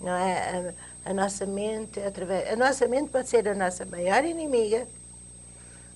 Não 0.00 0.12
é? 0.12 0.74
A, 1.04 1.10
a 1.10 1.14
nossa 1.14 1.44
mente, 1.46 2.00
através, 2.00 2.52
a 2.52 2.56
nossa 2.56 2.86
mente 2.86 3.10
pode 3.10 3.28
ser 3.28 3.48
a 3.48 3.54
nossa 3.54 3.84
maior 3.84 4.24
inimiga 4.24 4.86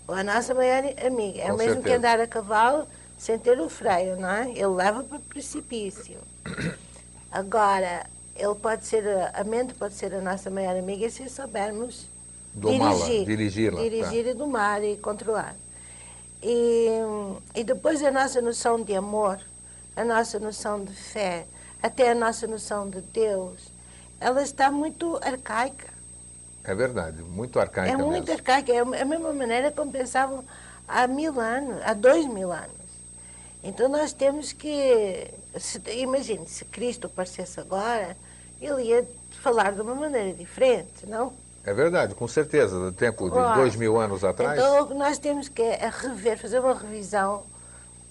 ou 0.06 0.14
a 0.14 0.24
nossa 0.24 0.54
maior 0.54 0.82
amiga. 1.04 1.40
É 1.40 1.52
o 1.52 1.56
mesmo 1.56 1.82
que 1.82 1.92
andar 1.92 2.20
a 2.20 2.26
cavalo 2.26 2.86
sem 3.16 3.38
ter 3.38 3.58
o 3.60 3.68
freio, 3.68 4.16
não 4.16 4.28
é? 4.30 4.50
Ele 4.50 4.66
leva 4.66 5.02
para 5.02 5.18
o 5.18 5.20
precipício. 5.20 6.18
Agora, 7.30 8.06
ele 8.36 8.54
pode 8.56 8.86
ser, 8.86 9.04
a- 9.32 9.44
mente 9.44 9.74
pode 9.74 9.94
ser 9.94 10.12
a 10.14 10.20
nossa 10.20 10.50
maior 10.50 10.76
amiga 10.76 11.08
se 11.08 11.28
soubermos 11.28 12.08
dirigir, 13.24 13.72
tá. 13.72 13.82
dirigir 13.82 14.26
e 14.26 14.34
domar 14.34 14.82
e 14.84 14.96
controlar. 14.96 15.54
E, 16.46 16.88
e 17.54 17.64
depois 17.64 18.04
a 18.04 18.10
nossa 18.10 18.42
noção 18.42 18.82
de 18.82 18.94
amor, 18.94 19.40
a 19.96 20.04
nossa 20.04 20.38
noção 20.38 20.84
de 20.84 20.92
fé, 20.92 21.46
até 21.82 22.10
a 22.10 22.14
nossa 22.14 22.46
noção 22.46 22.88
de 22.90 23.00
Deus, 23.00 23.72
ela 24.20 24.42
está 24.42 24.70
muito 24.70 25.18
arcaica. 25.22 25.88
É 26.62 26.74
verdade, 26.74 27.22
muito 27.22 27.58
arcaica 27.58 27.90
é 27.90 27.96
muito 27.96 28.26
mesmo. 28.26 28.32
arcaica, 28.32 28.70
é 28.72 28.78
a 28.78 29.04
mesma 29.06 29.32
maneira 29.32 29.72
como 29.72 29.90
pensavam 29.90 30.44
há 30.86 31.06
mil 31.06 31.40
anos, 31.40 31.80
há 31.82 31.94
dois 31.94 32.26
mil 32.26 32.52
anos. 32.52 32.84
Então 33.62 33.88
nós 33.88 34.12
temos 34.12 34.52
que, 34.52 35.30
se, 35.58 35.80
imagine, 35.96 36.46
se 36.46 36.66
Cristo 36.66 37.06
aparecesse 37.06 37.58
agora, 37.58 38.14
ele 38.60 38.82
ia 38.82 39.08
falar 39.40 39.72
de 39.72 39.80
uma 39.80 39.94
maneira 39.94 40.34
diferente, 40.34 41.06
não? 41.06 41.32
É 41.66 41.72
verdade, 41.72 42.14
com 42.14 42.28
certeza, 42.28 42.78
do 42.78 42.92
tempo 42.92 43.30
de 43.30 43.54
dois 43.54 43.74
mil 43.74 43.98
anos 43.98 44.22
atrás. 44.22 44.58
Então 44.58 44.94
nós 44.94 45.18
temos 45.18 45.48
que 45.48 45.62
é 45.62 45.90
rever, 45.90 46.38
fazer 46.38 46.58
uma 46.58 46.74
revisão 46.74 47.42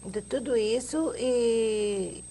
de 0.06 0.22
tudo 0.22 0.58
isso 0.58 1.14
e, 1.18 2.24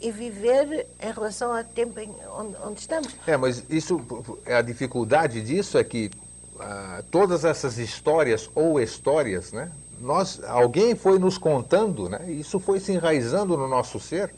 e 0.00 0.10
viver 0.10 0.86
em 1.00 1.12
relação 1.12 1.56
ao 1.56 1.62
tempo 1.62 1.98
em 2.00 2.12
onde, 2.36 2.56
onde 2.64 2.80
estamos. 2.80 3.14
É, 3.26 3.36
mas 3.36 3.62
isso, 3.70 4.00
a 4.44 4.60
dificuldade 4.60 5.40
disso 5.40 5.78
é 5.78 5.84
que 5.84 6.10
ah, 6.58 7.02
todas 7.10 7.44
essas 7.44 7.78
histórias 7.78 8.50
ou 8.54 8.80
histórias, 8.80 9.52
né? 9.52 9.70
Nós, 10.00 10.42
alguém 10.44 10.94
foi 10.94 11.18
nos 11.18 11.38
contando, 11.38 12.08
né? 12.08 12.20
Isso 12.28 12.58
foi 12.58 12.80
se 12.80 12.92
enraizando 12.92 13.56
no 13.56 13.68
nosso 13.68 14.00
ser 14.00 14.34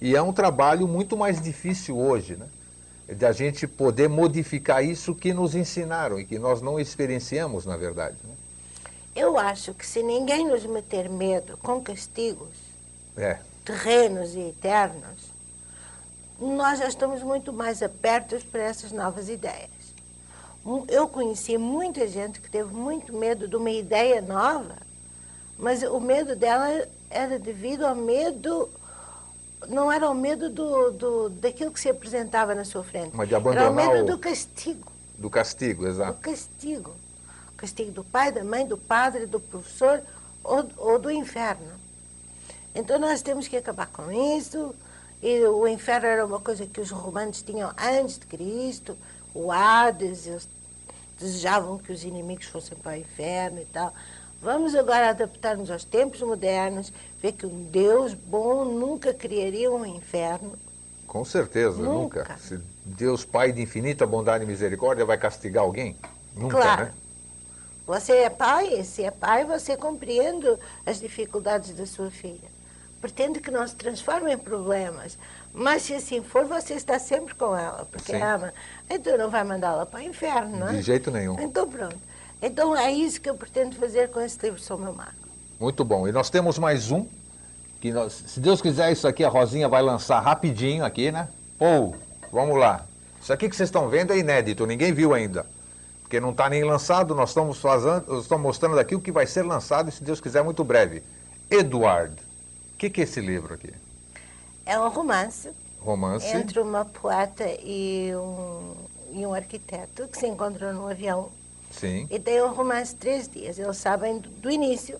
e 0.00 0.16
é 0.16 0.22
um 0.22 0.32
trabalho 0.32 0.88
muito 0.88 1.16
mais 1.16 1.40
difícil 1.40 1.98
hoje, 1.98 2.34
né? 2.36 2.46
De 3.08 3.24
a 3.24 3.32
gente 3.32 3.66
poder 3.68 4.08
modificar 4.08 4.84
isso 4.84 5.14
que 5.14 5.32
nos 5.32 5.54
ensinaram 5.54 6.18
e 6.18 6.24
que 6.24 6.38
nós 6.38 6.60
não 6.60 6.78
experienciamos, 6.78 7.64
na 7.64 7.76
verdade. 7.76 8.16
né? 8.24 8.34
Eu 9.14 9.38
acho 9.38 9.72
que 9.72 9.86
se 9.86 10.02
ninguém 10.02 10.46
nos 10.46 10.66
meter 10.66 11.08
medo 11.08 11.56
com 11.58 11.80
castigos 11.80 12.48
É, 13.16 13.38
terrenos 13.64 14.34
e 14.34 14.40
eternos, 14.40 15.32
nós 16.38 16.80
já 16.80 16.88
estamos 16.88 17.22
muito 17.22 17.52
mais 17.52 17.82
abertos 17.82 18.42
para 18.42 18.62
essas 18.62 18.92
novas 18.92 19.28
ideias. 19.28 19.70
Eu 20.88 21.06
conheci 21.08 21.56
muita 21.56 22.06
gente 22.08 22.40
que 22.40 22.50
teve 22.50 22.74
muito 22.74 23.12
medo 23.12 23.46
de 23.46 23.54
uma 23.56 23.70
ideia 23.70 24.20
nova, 24.20 24.76
mas 25.56 25.82
o 25.82 26.00
medo 26.00 26.34
dela 26.34 26.86
era 27.08 27.38
devido 27.38 27.86
ao 27.86 27.94
medo, 27.94 28.68
não 29.68 29.90
era 29.90 30.08
o 30.08 30.14
medo 30.14 30.50
do, 30.50 30.90
do, 30.90 31.30
daquilo 31.30 31.70
que 31.70 31.80
se 31.80 31.88
apresentava 31.88 32.54
na 32.54 32.64
sua 32.64 32.84
frente, 32.84 33.14
Mas 33.14 33.28
de 33.28 33.34
era 33.34 33.44
o 33.44 33.48
abandonar 33.48 33.94
medo 33.94 34.06
do 34.06 34.18
castigo. 34.18 34.92
do 35.18 35.30
castigo, 35.30 35.86
exato. 35.86 36.20
castigo. 36.20 36.94
O 37.52 37.56
castigo 37.56 37.90
do 37.90 38.04
pai, 38.04 38.30
da 38.30 38.44
mãe, 38.44 38.66
do 38.66 38.76
padre, 38.76 39.24
do 39.26 39.40
professor 39.40 40.02
ou, 40.44 40.68
ou 40.76 40.98
do 40.98 41.10
inferno. 41.10 41.72
Então 42.74 42.98
nós 42.98 43.22
temos 43.22 43.48
que 43.48 43.56
acabar 43.56 43.86
com 43.86 44.12
isso. 44.36 44.74
E 45.22 45.42
o 45.46 45.66
inferno 45.66 46.06
era 46.06 46.26
uma 46.26 46.38
coisa 46.38 46.66
que 46.66 46.80
os 46.80 46.90
romanos 46.90 47.40
tinham 47.40 47.72
antes 47.78 48.18
de 48.18 48.26
Cristo, 48.26 48.96
o 49.34 49.50
Hades, 49.50 50.26
eles 50.26 50.48
desejavam 51.18 51.78
que 51.78 51.90
os 51.90 52.04
inimigos 52.04 52.46
fossem 52.46 52.76
para 52.76 52.92
o 52.92 53.00
inferno 53.00 53.60
e 53.60 53.64
tal. 53.64 53.92
Vamos 54.40 54.74
agora 54.74 55.10
adaptar-nos 55.10 55.70
aos 55.70 55.84
tempos 55.84 56.20
modernos, 56.22 56.92
ver 57.20 57.32
que 57.32 57.46
um 57.46 57.64
Deus 57.64 58.14
bom 58.14 58.64
nunca 58.64 59.12
criaria 59.12 59.70
um 59.70 59.84
inferno. 59.84 60.52
Com 61.06 61.24
certeza, 61.24 61.78
Nunca. 61.82 62.20
nunca. 62.20 62.36
Se 62.38 62.60
Deus, 62.84 63.24
Pai 63.24 63.50
de 63.52 63.62
infinita 63.62 64.06
bondade 64.06 64.44
e 64.44 64.46
misericórdia, 64.46 65.04
vai 65.04 65.16
castigar 65.16 65.62
alguém? 65.64 65.96
Nunca, 66.34 66.56
Claro. 66.56 66.84
né? 66.86 66.92
Você 67.86 68.12
é 68.12 68.28
pai, 68.30 68.82
se 68.82 69.04
é 69.04 69.10
pai, 69.12 69.44
você 69.44 69.76
compreende 69.76 70.46
as 70.84 70.98
dificuldades 70.98 71.70
da 71.76 71.86
sua 71.86 72.10
filha. 72.10 72.50
Pretende 73.00 73.38
que 73.38 73.50
não 73.50 73.66
se 73.66 73.76
transforme 73.76 74.32
em 74.32 74.38
problemas. 74.38 75.16
Mas 75.54 75.82
se 75.82 75.94
assim 75.94 76.20
for, 76.22 76.44
você 76.46 76.74
está 76.74 76.98
sempre 76.98 77.34
com 77.36 77.56
ela, 77.56 77.86
porque 77.90 78.12
Sim. 78.12 78.20
ama. 78.20 78.52
Então 78.90 79.16
não 79.16 79.30
vai 79.30 79.44
mandá-la 79.44 79.86
para 79.86 80.00
o 80.00 80.02
inferno, 80.02 80.56
não 80.58 80.68
é? 80.68 80.72
De 80.72 80.82
jeito 80.82 81.10
nenhum. 81.12 81.38
Então 81.40 81.68
pronto. 81.70 81.96
Então 82.40 82.76
é 82.76 82.92
isso 82.92 83.20
que 83.20 83.30
eu 83.30 83.34
pretendo 83.34 83.76
fazer 83.76 84.10
com 84.10 84.20
esse 84.20 84.38
livro 84.42 84.60
Sou 84.60 84.78
Meu 84.78 84.92
Mago. 84.92 85.12
Muito 85.58 85.84
bom. 85.84 86.06
E 86.06 86.12
nós 86.12 86.28
temos 86.28 86.58
mais 86.58 86.90
um, 86.90 87.06
que 87.80 87.90
nós, 87.90 88.12
se 88.12 88.40
Deus 88.40 88.60
quiser, 88.60 88.92
isso 88.92 89.08
aqui 89.08 89.24
a 89.24 89.28
Rosinha 89.28 89.68
vai 89.68 89.82
lançar 89.82 90.20
rapidinho 90.20 90.84
aqui, 90.84 91.10
né? 91.10 91.28
Ou, 91.58 91.96
vamos 92.30 92.58
lá. 92.58 92.86
Isso 93.20 93.32
aqui 93.32 93.48
que 93.48 93.56
vocês 93.56 93.68
estão 93.68 93.88
vendo 93.88 94.12
é 94.12 94.18
inédito, 94.18 94.66
ninguém 94.66 94.92
viu 94.92 95.14
ainda. 95.14 95.46
Porque 96.02 96.20
não 96.20 96.30
está 96.30 96.48
nem 96.48 96.62
lançado, 96.62 97.14
nós 97.14 97.30
estamos, 97.30 97.58
fazendo, 97.58 98.20
estamos 98.20 98.42
mostrando 98.42 98.78
aqui 98.78 98.94
o 98.94 99.00
que 99.00 99.10
vai 99.10 99.26
ser 99.26 99.42
lançado, 99.42 99.88
e 99.88 99.92
se 99.92 100.04
Deus 100.04 100.20
quiser, 100.20 100.44
muito 100.44 100.62
breve. 100.62 101.02
Eduard. 101.50 102.14
O 102.74 102.76
que, 102.76 102.90
que 102.90 103.00
é 103.00 103.04
esse 103.04 103.20
livro 103.20 103.54
aqui? 103.54 103.72
É 104.64 104.78
um 104.78 104.88
romance 104.88 105.50
Romance. 105.80 106.26
entre 106.36 106.60
uma 106.60 106.84
poeta 106.84 107.44
e 107.62 108.12
um, 108.14 108.74
e 109.12 109.26
um 109.26 109.32
arquiteto 109.32 110.06
que 110.08 110.18
se 110.18 110.26
encontram 110.26 110.72
num 110.72 110.86
avião 110.86 111.30
Sim. 111.78 112.06
E 112.10 112.18
tem 112.18 112.42
um 112.42 112.52
romance 112.52 112.92
de 112.94 113.00
três 113.00 113.28
dias. 113.28 113.58
Eles 113.58 113.76
sabem 113.76 114.18
do, 114.18 114.28
do 114.28 114.50
início 114.50 114.98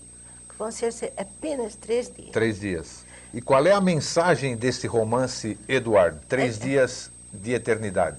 que 0.48 0.54
vão 0.58 0.70
ser 0.70 0.92
se- 0.92 1.12
apenas 1.16 1.74
três 1.74 2.10
dias. 2.14 2.30
Três 2.30 2.60
dias. 2.60 3.04
E 3.32 3.40
qual 3.40 3.66
é 3.66 3.72
a 3.72 3.80
mensagem 3.80 4.56
desse 4.56 4.86
romance, 4.86 5.58
Eduard? 5.68 6.18
Três 6.28 6.58
É- 6.60 6.64
dias 6.64 7.10
de 7.32 7.52
eternidade. 7.52 8.16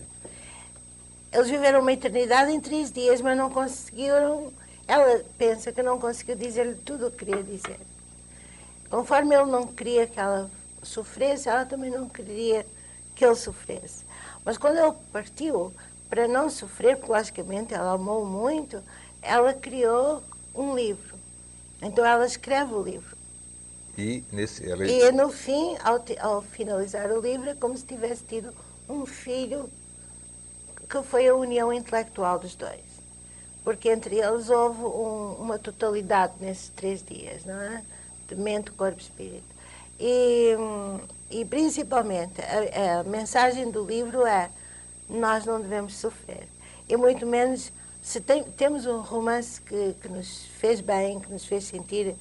Eles 1.32 1.50
viveram 1.50 1.82
uma 1.82 1.92
eternidade 1.94 2.52
em 2.52 2.60
três 2.60 2.92
dias, 2.92 3.22
mas 3.22 3.38
não 3.38 3.50
conseguiram. 3.50 4.52
Ela 4.88 5.22
pensa 5.38 5.72
que 5.72 5.84
não 5.84 6.00
conseguiu 6.00 6.36
dizer-lhe 6.36 6.76
tudo 6.76 7.08
o 7.08 7.12
que 7.12 7.26
queria 7.26 7.44
dizer. 7.44 7.80
Conforme 8.90 9.36
ele 9.36 9.46
não 9.52 9.68
queria 9.68 10.08
que 10.08 10.20
ela 10.20 10.50
sofresse, 10.82 11.50
ela 11.50 11.66
também 11.66 11.90
não 11.92 12.08
queria 12.08 12.66
que 13.14 13.26
ele 13.26 13.36
sofresse. 13.36 14.06
Mas 14.46 14.58
quando 14.58 14.78
ele 14.78 14.94
partiu, 15.12 15.74
para 16.10 16.28
não 16.28 16.50
sofrer, 16.50 16.98
porque 16.98 17.12
logicamente 17.12 17.74
ela 17.74 17.94
amou 17.94 18.26
muito, 18.26 18.82
ela 19.22 19.54
criou 19.54 20.24
um 20.56 20.76
livro. 20.76 21.18
Então 21.82 22.06
ela 22.06 22.26
escreve 22.26 22.74
o 22.74 22.82
livro. 22.82 23.18
E, 23.98 24.24
nesse, 24.32 24.70
ela... 24.70 24.86
e 24.86 25.12
no 25.12 25.30
fim, 25.30 25.76
ao, 25.84 26.04
ao, 26.20 26.42
finalizar 26.42 27.12
o 27.12 27.20
livro, 27.20 27.50
é 27.50 27.56
como 27.56 27.76
se 27.76 27.84
tivesse 27.84 28.24
tido 28.24 28.54
um 28.88 29.06
filho 29.06 29.70
que 30.88 31.02
foi 31.04 31.28
a 31.28 31.36
união 31.36 31.74
intelectual 31.74 32.40
dos 32.40 32.56
dois. 32.56 32.86
Porque 33.64 33.90
entre 33.90 34.20
eles 34.20 34.50
houve 34.50 34.82
um, 34.82 35.34
uma 35.40 35.60
totalidade 35.60 36.34
nesses 36.40 36.70
três 36.70 37.04
dias, 37.04 37.44
não 37.44 37.60
é? 37.60 37.84
De 38.28 38.36
mente, 38.36 38.72
corpo 38.72 39.00
e 39.00 39.02
espírito. 39.02 39.58
E, 40.00 40.56
e 41.32 41.44
principalmente, 41.44 42.40
a, 42.42 43.00
a 43.00 43.04
mensagem 43.04 43.70
do 43.72 43.84
livro 43.84 44.26
é: 44.26 44.50
nós 45.10 45.46
não 45.46 45.62
devemos 45.62 45.96
sofrer. 45.96 46.48
E 46.88 46.96
muito 46.96 47.26
menos 47.26 47.72
se 48.02 48.22
tem, 48.22 48.44
temos 48.44 48.86
um 48.86 49.02
romance 49.02 49.60
que, 49.62 49.96
que 50.02 50.08
nos 50.08 50.46
fez 50.60 50.80
bem, 50.80 51.20
que 51.20 51.32
nos 51.32 51.46
fez 51.46 51.66
sentir 51.66 52.16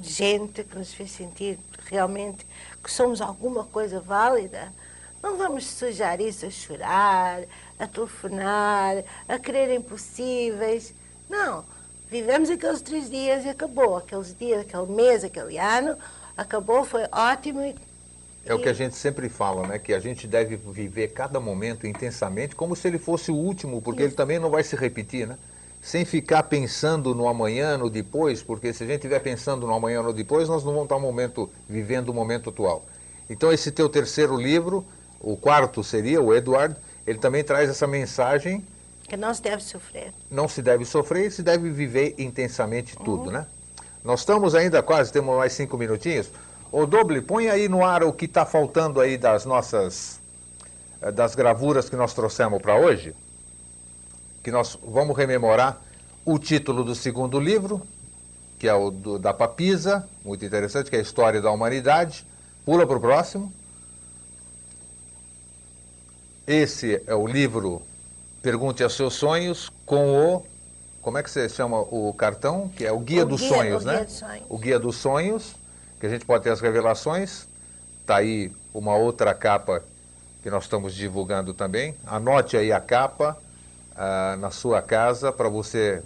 gente, 0.00 0.64
que 0.64 0.78
nos 0.78 0.94
fez 0.94 1.10
sentir 1.10 1.58
realmente 1.90 2.46
que 2.82 2.90
somos 2.90 3.20
alguma 3.20 3.64
coisa 3.64 4.00
válida, 4.00 4.72
não 5.22 5.36
vamos 5.36 5.66
sujar 5.66 6.20
isso 6.20 6.46
a 6.46 6.50
chorar, 6.50 7.42
a 7.78 7.86
telefonar, 7.86 9.04
a 9.28 9.38
querer 9.38 9.72
impossíveis. 9.76 10.92
Não. 11.30 11.64
Vivemos 12.10 12.50
aqueles 12.50 12.82
três 12.82 13.08
dias 13.08 13.44
e 13.44 13.48
acabou. 13.48 13.96
Aqueles 13.96 14.36
dias, 14.36 14.62
aquele 14.62 14.86
mês, 14.86 15.22
aquele 15.22 15.58
ano, 15.58 15.96
acabou, 16.36 16.84
foi 16.84 17.04
ótimo. 17.12 17.62
E, 17.62 17.76
é 18.44 18.52
o 18.52 18.58
que 18.58 18.68
a 18.68 18.72
gente 18.72 18.96
sempre 18.96 19.28
fala, 19.28 19.66
né? 19.66 19.78
Que 19.78 19.94
a 19.94 20.00
gente 20.00 20.26
deve 20.26 20.56
viver 20.56 21.08
cada 21.08 21.38
momento 21.38 21.86
intensamente, 21.86 22.56
como 22.56 22.74
se 22.74 22.88
ele 22.88 22.98
fosse 22.98 23.30
o 23.30 23.36
último, 23.36 23.80
porque 23.80 24.02
Isso. 24.02 24.10
ele 24.10 24.16
também 24.16 24.38
não 24.38 24.50
vai 24.50 24.64
se 24.64 24.74
repetir, 24.74 25.26
né? 25.26 25.38
Sem 25.80 26.04
ficar 26.04 26.44
pensando 26.44 27.14
no 27.14 27.28
amanhã, 27.28 27.76
no 27.76 27.90
depois, 27.90 28.42
porque 28.42 28.72
se 28.72 28.84
a 28.84 28.86
gente 28.86 28.96
estiver 28.96 29.20
pensando 29.20 29.66
no 29.66 29.74
amanhã, 29.74 30.02
no 30.02 30.12
depois, 30.12 30.48
nós 30.48 30.64
não 30.64 30.72
vamos 30.72 30.84
estar 30.84 30.96
um 30.96 31.00
momento, 31.00 31.50
vivendo 31.68 32.08
o 32.08 32.14
momento 32.14 32.50
atual. 32.50 32.84
Então, 33.28 33.52
esse 33.52 33.70
teu 33.70 33.88
terceiro 33.88 34.36
livro, 34.36 34.84
o 35.20 35.36
quarto 35.36 35.82
seria, 35.82 36.20
o 36.20 36.34
Edward, 36.34 36.76
ele 37.06 37.18
também 37.18 37.42
traz 37.42 37.68
essa 37.68 37.86
mensagem. 37.86 38.64
Que 39.08 39.16
não 39.16 39.34
se 39.34 39.42
deve 39.42 39.62
sofrer. 39.62 40.12
Não 40.30 40.48
se 40.48 40.62
deve 40.62 40.84
sofrer, 40.84 41.30
se 41.32 41.42
deve 41.42 41.70
viver 41.70 42.14
intensamente 42.18 42.96
tudo, 42.96 43.26
uhum. 43.26 43.32
né? 43.32 43.46
Nós 44.04 44.20
estamos 44.20 44.54
ainda 44.54 44.82
quase, 44.82 45.12
temos 45.12 45.36
mais 45.36 45.52
cinco 45.52 45.76
minutinhos. 45.76 46.28
Ô 46.72 46.86
Doble, 46.86 47.20
põe 47.20 47.50
aí 47.50 47.68
no 47.68 47.84
ar 47.84 48.02
o 48.02 48.14
que 48.14 48.24
está 48.24 48.46
faltando 48.46 48.98
aí 48.98 49.18
das 49.18 49.44
nossas, 49.44 50.18
eh, 51.02 51.12
das 51.12 51.34
gravuras 51.34 51.90
que 51.90 51.96
nós 51.96 52.14
trouxemos 52.14 52.62
para 52.62 52.76
hoje. 52.76 53.14
Que 54.42 54.50
nós 54.50 54.78
vamos 54.82 55.14
rememorar 55.14 55.78
o 56.24 56.38
título 56.38 56.82
do 56.82 56.94
segundo 56.94 57.38
livro, 57.38 57.86
que 58.58 58.66
é 58.66 58.72
o 58.72 58.90
do, 58.90 59.18
da 59.18 59.34
Papisa, 59.34 60.08
muito 60.24 60.46
interessante, 60.46 60.88
que 60.88 60.96
é 60.96 61.00
a 61.00 61.02
História 61.02 61.42
da 61.42 61.50
Humanidade. 61.50 62.26
Pula 62.64 62.86
para 62.86 62.96
o 62.96 63.00
próximo. 63.00 63.52
Esse 66.46 67.02
é 67.06 67.14
o 67.14 67.26
livro 67.26 67.82
Pergunte 68.40 68.82
aos 68.82 68.94
Seus 68.94 69.14
Sonhos 69.14 69.70
com 69.84 70.36
o 70.36 70.46
como 71.02 71.18
é 71.18 71.22
que 71.22 71.30
você 71.30 71.48
chama 71.48 71.80
o 71.80 72.14
cartão? 72.14 72.70
Que 72.76 72.86
é 72.86 72.92
o 72.92 72.98
Guia 72.98 73.24
o 73.24 73.26
dos 73.26 73.40
guia, 73.40 73.50
Sonhos, 73.50 73.82
o 73.82 73.86
né? 73.86 73.92
Guia 73.92 74.04
dos 74.04 74.14
sonhos. 74.14 74.46
O 74.48 74.58
Guia 74.58 74.78
dos 74.78 74.96
Sonhos, 74.96 75.56
que 76.02 76.06
a 76.06 76.08
gente 76.08 76.26
pode 76.26 76.42
ter 76.42 76.50
as 76.50 76.60
revelações. 76.60 77.46
Está 78.00 78.16
aí 78.16 78.50
uma 78.74 78.96
outra 78.96 79.32
capa 79.32 79.84
que 80.42 80.50
nós 80.50 80.64
estamos 80.64 80.96
divulgando 80.96 81.54
também. 81.54 81.94
Anote 82.04 82.56
aí 82.56 82.72
a 82.72 82.80
capa 82.80 83.38
ah, 83.94 84.36
na 84.40 84.50
sua 84.50 84.82
casa 84.82 85.30
para 85.30 85.48
você, 85.48 86.02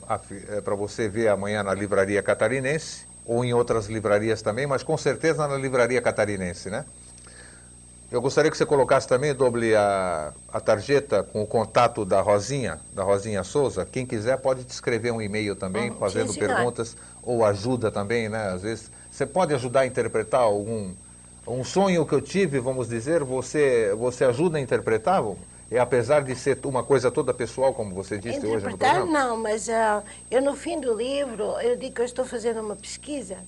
eh, 0.50 0.60
para 0.60 0.74
você 0.74 1.08
ver 1.08 1.28
amanhã 1.28 1.62
na 1.62 1.72
Livraria 1.72 2.22
Catarinense 2.22 3.06
ou 3.24 3.42
em 3.42 3.54
outras 3.54 3.86
livrarias 3.86 4.42
também, 4.42 4.66
mas 4.66 4.82
com 4.82 4.98
certeza 4.98 5.48
na 5.48 5.56
Livraria 5.56 6.02
Catarinense, 6.02 6.68
né? 6.68 6.84
Eu 8.12 8.20
gostaria 8.20 8.50
que 8.50 8.56
você 8.58 8.66
colocasse 8.66 9.08
também, 9.08 9.34
Doble, 9.34 9.74
a, 9.74 10.34
a 10.52 10.60
tarjeta 10.60 11.22
com 11.22 11.42
o 11.42 11.46
contato 11.46 12.04
da 12.04 12.20
Rosinha, 12.20 12.78
da 12.92 13.02
Rosinha 13.02 13.42
Souza. 13.42 13.86
Quem 13.90 14.04
quiser 14.04 14.36
pode 14.36 14.62
te 14.62 14.70
escrever 14.70 15.10
um 15.10 15.22
e-mail 15.22 15.56
também, 15.56 15.88
uhum, 15.88 15.96
fazendo 15.96 16.34
perguntas, 16.34 16.98
ou 17.22 17.46
ajuda 17.46 17.90
também, 17.90 18.28
né? 18.28 18.50
Às 18.50 18.60
vezes, 18.60 18.90
você 19.16 19.24
pode 19.24 19.54
ajudar 19.54 19.80
a 19.80 19.86
interpretar 19.86 20.42
algum 20.42 20.92
um 21.46 21.64
sonho 21.64 22.04
que 22.04 22.12
eu 22.12 22.20
tive, 22.20 22.58
vamos 22.58 22.88
dizer, 22.88 23.24
você, 23.24 23.94
você 23.94 24.24
ajuda 24.24 24.58
a 24.58 24.60
interpretar? 24.60 25.24
E 25.70 25.78
apesar 25.78 26.22
de 26.22 26.34
ser 26.34 26.58
uma 26.64 26.82
coisa 26.82 27.10
toda 27.10 27.32
pessoal, 27.32 27.72
como 27.72 27.94
você 27.94 28.18
disse 28.18 28.44
hoje 28.44 28.66
no 28.66 28.76
programa? 28.76 29.06
não, 29.06 29.36
mas 29.36 29.68
uh, 29.68 30.02
eu 30.30 30.42
no 30.42 30.54
fim 30.54 30.80
do 30.80 30.92
livro, 30.92 31.58
eu 31.60 31.76
digo 31.76 31.94
que 31.94 32.00
eu 32.00 32.04
estou 32.04 32.24
fazendo 32.24 32.60
uma 32.60 32.76
pesquisa, 32.76 33.38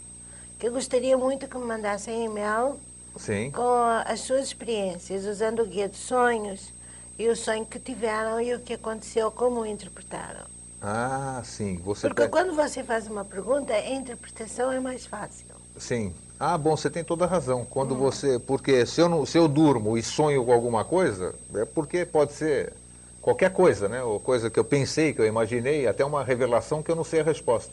que 0.59 0.69
eu 0.69 0.73
gostaria 0.73 1.19
muito 1.19 1.47
que 1.47 1.59
me 1.59 1.65
mandassem 1.65 2.25
e-mail 2.25 2.79
Sim. 3.17 3.51
com 3.51 3.83
as 4.07 4.21
suas 4.21 4.47
experiências, 4.47 5.27
usando 5.27 5.61
o 5.61 5.67
guia 5.67 5.89
de 5.89 5.97
sonhos 5.97 6.73
e 7.19 7.29
o 7.29 7.37
sonho 7.37 7.67
que 7.67 7.79
tiveram 7.79 8.41
e 8.41 8.55
o 8.55 8.61
que 8.61 8.75
aconteceu, 8.75 9.31
como 9.31 9.61
o 9.61 9.67
interpretaram. 9.67 10.47
Ah, 10.81 11.43
sim. 11.45 11.77
Você 11.85 12.07
Porque 12.07 12.23
tem... 12.23 12.31
quando 12.31 12.55
você 12.55 12.85
faz 12.85 13.09
uma 13.09 13.25
pergunta, 13.25 13.73
a 13.73 13.91
interpretação 13.91 14.71
é 14.71 14.79
mais 14.79 15.05
fácil. 15.05 15.48
Sim. 15.79 16.13
Ah, 16.41 16.57
bom, 16.57 16.77
você 16.77 16.89
tem 16.89 17.03
toda 17.03 17.25
a 17.25 17.29
razão. 17.29 17.67
Quando 17.69 17.95
hum. 17.95 17.99
você, 17.99 18.39
porque 18.39 18.87
se 18.87 19.01
eu, 19.01 19.09
não, 19.09 19.27
se 19.27 19.37
eu 19.37 19.49
durmo 19.49 19.99
e 19.99 20.03
sonho 20.03 20.45
com 20.45 20.53
alguma 20.53 20.85
coisa, 20.85 21.35
é 21.55 21.65
porque 21.65 22.05
pode 22.05 22.33
ser 22.33 22.73
qualquer 23.21 23.53
coisa, 23.53 23.89
né? 23.89 24.03
Ou 24.03 24.21
coisa 24.21 24.49
que 24.49 24.59
eu 24.59 24.65
pensei, 24.65 25.13
que 25.13 25.21
eu 25.21 25.27
imaginei, 25.27 25.87
até 25.87 26.05
uma 26.05 26.23
revelação 26.23 26.83
que 26.83 26.91
eu 26.91 26.97
não 26.97 27.05
sei 27.05 27.21
a 27.21 27.25
resposta. 27.25 27.73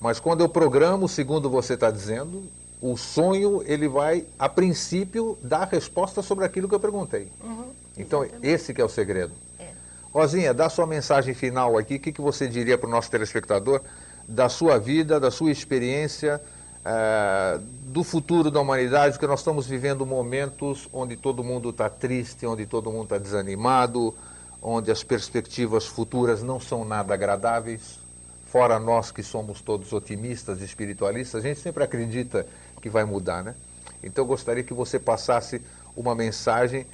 Mas 0.00 0.18
quando 0.18 0.40
eu 0.40 0.48
programo, 0.48 1.08
segundo 1.08 1.50
você 1.50 1.74
está 1.74 1.90
dizendo, 1.90 2.44
o 2.80 2.96
sonho 2.96 3.62
ele 3.66 3.88
vai, 3.88 4.24
a 4.38 4.48
princípio, 4.48 5.36
dar 5.42 5.68
resposta 5.68 6.22
sobre 6.22 6.44
aquilo 6.44 6.68
que 6.68 6.74
eu 6.74 6.80
perguntei. 6.80 7.28
Uhum, 7.42 7.70
então, 7.96 8.26
esse 8.42 8.72
que 8.72 8.80
é 8.80 8.84
o 8.84 8.88
segredo. 8.88 9.32
É. 9.58 9.66
Rosinha, 10.12 10.54
dá 10.54 10.70
sua 10.70 10.86
mensagem 10.86 11.34
final 11.34 11.76
aqui. 11.76 11.96
O 11.96 12.00
que, 12.00 12.12
que 12.12 12.20
você 12.20 12.46
diria 12.48 12.78
para 12.78 12.88
o 12.88 12.90
nosso 12.90 13.10
telespectador 13.10 13.82
da 14.26 14.48
sua 14.48 14.78
vida, 14.78 15.18
da 15.18 15.30
sua 15.30 15.50
experiência, 15.50 16.40
uh, 16.84 17.58
do 17.84 18.04
futuro 18.04 18.50
da 18.50 18.60
humanidade? 18.60 19.12
Porque 19.12 19.26
nós 19.26 19.40
estamos 19.40 19.66
vivendo 19.66 20.04
momentos 20.06 20.88
onde 20.92 21.16
todo 21.16 21.42
mundo 21.44 21.70
está 21.70 21.88
triste, 21.88 22.46
onde 22.46 22.66
todo 22.66 22.90
mundo 22.90 23.04
está 23.04 23.18
desanimado, 23.18 24.14
onde 24.62 24.90
as 24.90 25.02
perspectivas 25.02 25.86
futuras 25.86 26.42
não 26.42 26.60
são 26.60 26.84
nada 26.84 27.14
agradáveis. 27.14 27.98
Fora 28.46 28.78
nós 28.78 29.10
que 29.10 29.22
somos 29.22 29.60
todos 29.60 29.92
otimistas, 29.92 30.62
espiritualistas, 30.62 31.44
a 31.44 31.48
gente 31.48 31.60
sempre 31.60 31.84
acredita 31.84 32.46
que 32.80 32.88
vai 32.88 33.04
mudar, 33.04 33.42
né? 33.42 33.54
Então 34.02 34.24
eu 34.24 34.28
gostaria 34.28 34.62
que 34.62 34.72
você 34.72 34.98
passasse 34.98 35.60
uma 35.96 36.14
mensagem 36.14 36.86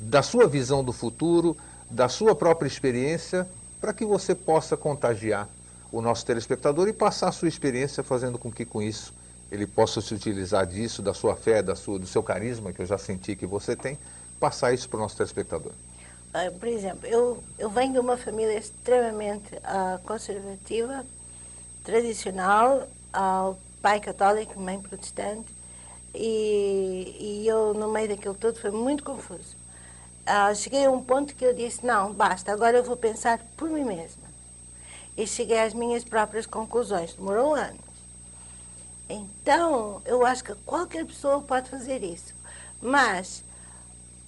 da 0.00 0.22
sua 0.22 0.46
visão 0.46 0.82
do 0.82 0.92
futuro, 0.92 1.56
da 1.90 2.08
sua 2.08 2.34
própria 2.34 2.66
experiência, 2.66 3.46
para 3.80 3.92
que 3.92 4.04
você 4.04 4.34
possa 4.34 4.76
contagiar 4.76 5.48
o 5.92 6.00
nosso 6.00 6.26
telespectador 6.26 6.88
e 6.88 6.92
passar 6.92 7.28
a 7.28 7.32
sua 7.32 7.48
experiência, 7.48 8.02
fazendo 8.02 8.38
com 8.38 8.50
que 8.50 8.64
com 8.64 8.82
isso 8.82 9.14
ele 9.50 9.66
possa 9.66 10.00
se 10.00 10.14
utilizar 10.14 10.66
disso, 10.66 11.02
da 11.02 11.14
sua 11.14 11.36
fé, 11.36 11.62
da 11.62 11.76
sua, 11.76 11.98
do 11.98 12.06
seu 12.06 12.22
carisma, 12.22 12.72
que 12.72 12.82
eu 12.82 12.86
já 12.86 12.98
senti 12.98 13.36
que 13.36 13.46
você 13.46 13.76
tem, 13.76 13.98
passar 14.40 14.72
isso 14.72 14.88
para 14.88 14.98
o 14.98 15.00
nosso 15.00 15.16
telespectador. 15.16 15.72
Ah, 16.34 16.50
por 16.58 16.68
exemplo, 16.68 17.06
eu, 17.06 17.42
eu 17.58 17.70
venho 17.70 17.94
de 17.94 17.98
uma 17.98 18.16
família 18.16 18.58
extremamente 18.58 19.54
uh, 19.54 19.98
conservativa, 20.04 21.04
tradicional, 21.84 22.88
uh, 23.14 23.56
pai 23.80 24.00
católico, 24.00 24.60
mãe 24.60 24.80
protestante, 24.80 25.54
e, 26.14 27.16
e 27.42 27.48
eu, 27.48 27.72
no 27.72 27.88
meio 27.88 28.08
daquilo 28.08 28.34
tudo, 28.34 28.58
foi 28.58 28.70
muito 28.70 29.04
confuso. 29.04 29.56
Uh, 30.26 30.54
cheguei 30.56 30.84
a 30.84 30.90
um 30.90 31.02
ponto 31.02 31.34
que 31.34 31.44
eu 31.44 31.54
disse: 31.54 31.86
não, 31.86 32.12
basta, 32.12 32.52
agora 32.52 32.78
eu 32.78 32.84
vou 32.84 32.96
pensar 32.96 33.38
por 33.56 33.70
mim 33.70 33.84
mesma. 33.84 34.26
E 35.16 35.26
cheguei 35.26 35.58
às 35.58 35.72
minhas 35.72 36.04
próprias 36.04 36.44
conclusões. 36.44 37.14
Demorou 37.14 37.54
anos. 37.54 37.85
Então, 39.08 40.02
eu 40.04 40.26
acho 40.26 40.42
que 40.42 40.54
qualquer 40.66 41.04
pessoa 41.06 41.40
pode 41.40 41.70
fazer 41.70 42.02
isso. 42.02 42.34
Mas 42.80 43.44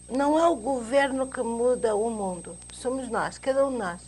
não 0.09 0.39
é 0.39 0.49
o 0.49 0.57
governo 0.57 1.27
que 1.27 1.43
muda 1.43 1.95
o 1.95 2.11
mundo, 2.11 2.57
somos 2.73 3.09
nós, 3.09 3.39
cada 3.39 3.67
um 3.67 3.73
de 3.73 3.79
nós. 3.79 4.01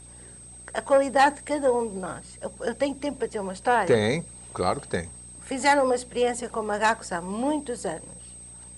A 0.73 0.81
qualidade 0.81 1.37
de 1.37 1.43
cada 1.43 1.73
um 1.73 1.89
de 1.89 1.97
nós. 1.97 2.39
Eu, 2.41 2.53
eu 2.61 2.75
tenho 2.75 2.95
tempo 2.95 3.19
para 3.19 3.27
dizer 3.27 3.41
uma 3.41 3.53
história? 3.53 3.87
Tem, 3.87 4.25
claro 4.53 4.81
que 4.81 4.89
tem 4.89 5.11
fizeram 5.51 5.85
uma 5.85 5.97
experiência 5.97 6.49
com 6.49 6.63
macacos 6.63 7.11
há 7.11 7.21
muitos 7.21 7.85
anos. 7.85 8.05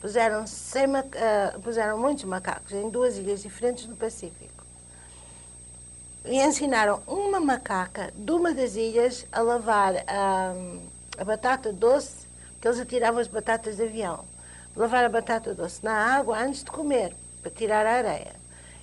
Puseram, 0.00 0.46
sem, 0.46 0.86
uh, 0.86 1.60
puseram 1.62 1.98
muitos 1.98 2.24
macacos 2.24 2.72
em 2.72 2.88
duas 2.88 3.18
ilhas 3.18 3.42
diferentes 3.42 3.84
do 3.84 3.94
Pacífico. 3.94 4.64
E 6.24 6.40
ensinaram 6.40 7.02
uma 7.06 7.38
macaca 7.38 8.10
de 8.16 8.32
uma 8.32 8.54
das 8.54 8.74
ilhas 8.74 9.26
a 9.30 9.42
lavar 9.42 9.96
a, 10.06 10.54
a 11.18 11.24
batata 11.24 11.72
doce, 11.72 12.26
que 12.60 12.66
eles 12.66 12.80
atiravam 12.80 13.20
as 13.20 13.28
batatas 13.28 13.76
de 13.76 13.82
avião. 13.82 14.24
Lavar 14.74 15.04
a 15.04 15.08
batata 15.08 15.54
doce 15.54 15.84
na 15.84 15.92
água 15.92 16.38
antes 16.38 16.64
de 16.64 16.70
comer, 16.70 17.14
para 17.42 17.50
tirar 17.50 17.86
a 17.86 17.92
areia. 17.92 18.34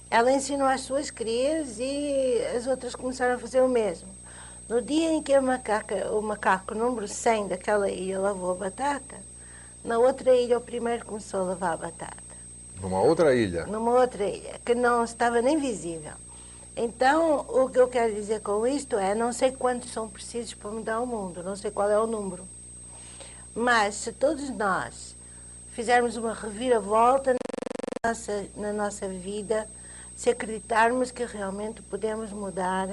Ela 0.09 0.31
ensinou 0.31 0.67
às 0.67 0.81
suas 0.81 1.09
crias 1.11 1.77
e 1.79 2.41
as 2.55 2.67
outras 2.67 2.95
começaram 2.95 3.35
a 3.35 3.39
fazer 3.39 3.61
o 3.61 3.67
mesmo. 3.67 4.09
No 4.67 4.81
dia 4.81 5.11
em 5.11 5.21
que 5.23 5.33
a 5.33 5.41
macaca, 5.41 6.11
o 6.11 6.21
macaco 6.21 6.75
número 6.75 7.07
100 7.07 7.47
daquela 7.47 7.89
ilha 7.89 8.19
lavou 8.19 8.51
a 8.51 8.55
batata, 8.55 9.15
na 9.83 9.97
outra 9.97 10.35
ilha 10.35 10.57
o 10.57 10.61
primeiro 10.61 11.05
começou 11.05 11.41
a 11.41 11.43
lavar 11.43 11.73
a 11.73 11.77
batata. 11.77 12.29
Numa 12.81 13.01
outra 13.01 13.35
ilha? 13.35 13.65
Numa 13.65 13.91
outra 13.91 14.25
ilha, 14.25 14.59
que 14.63 14.75
não 14.75 15.03
estava 15.03 15.41
nem 15.41 15.57
visível. 15.57 16.13
Então, 16.81 17.45
o 17.49 17.69
que 17.69 17.77
eu 17.77 17.89
quero 17.89 18.15
dizer 18.15 18.39
com 18.39 18.65
isto 18.65 18.95
é, 18.97 19.13
não 19.13 19.33
sei 19.33 19.51
quantos 19.51 19.91
são 19.91 20.07
precisos 20.07 20.53
para 20.53 20.71
mudar 20.71 21.01
o 21.01 21.05
mundo, 21.05 21.43
não 21.43 21.53
sei 21.53 21.69
qual 21.69 21.89
é 21.89 21.99
o 21.99 22.07
número. 22.07 22.47
Mas 23.53 23.95
se 23.95 24.13
todos 24.13 24.49
nós 24.51 25.13
fizermos 25.73 26.15
uma 26.15 26.33
reviravolta 26.33 27.33
na 27.33 28.09
nossa, 28.09 28.45
na 28.55 28.71
nossa 28.71 29.09
vida, 29.09 29.67
se 30.15 30.29
acreditarmos 30.29 31.11
que 31.11 31.25
realmente 31.25 31.81
podemos 31.81 32.31
mudar, 32.31 32.87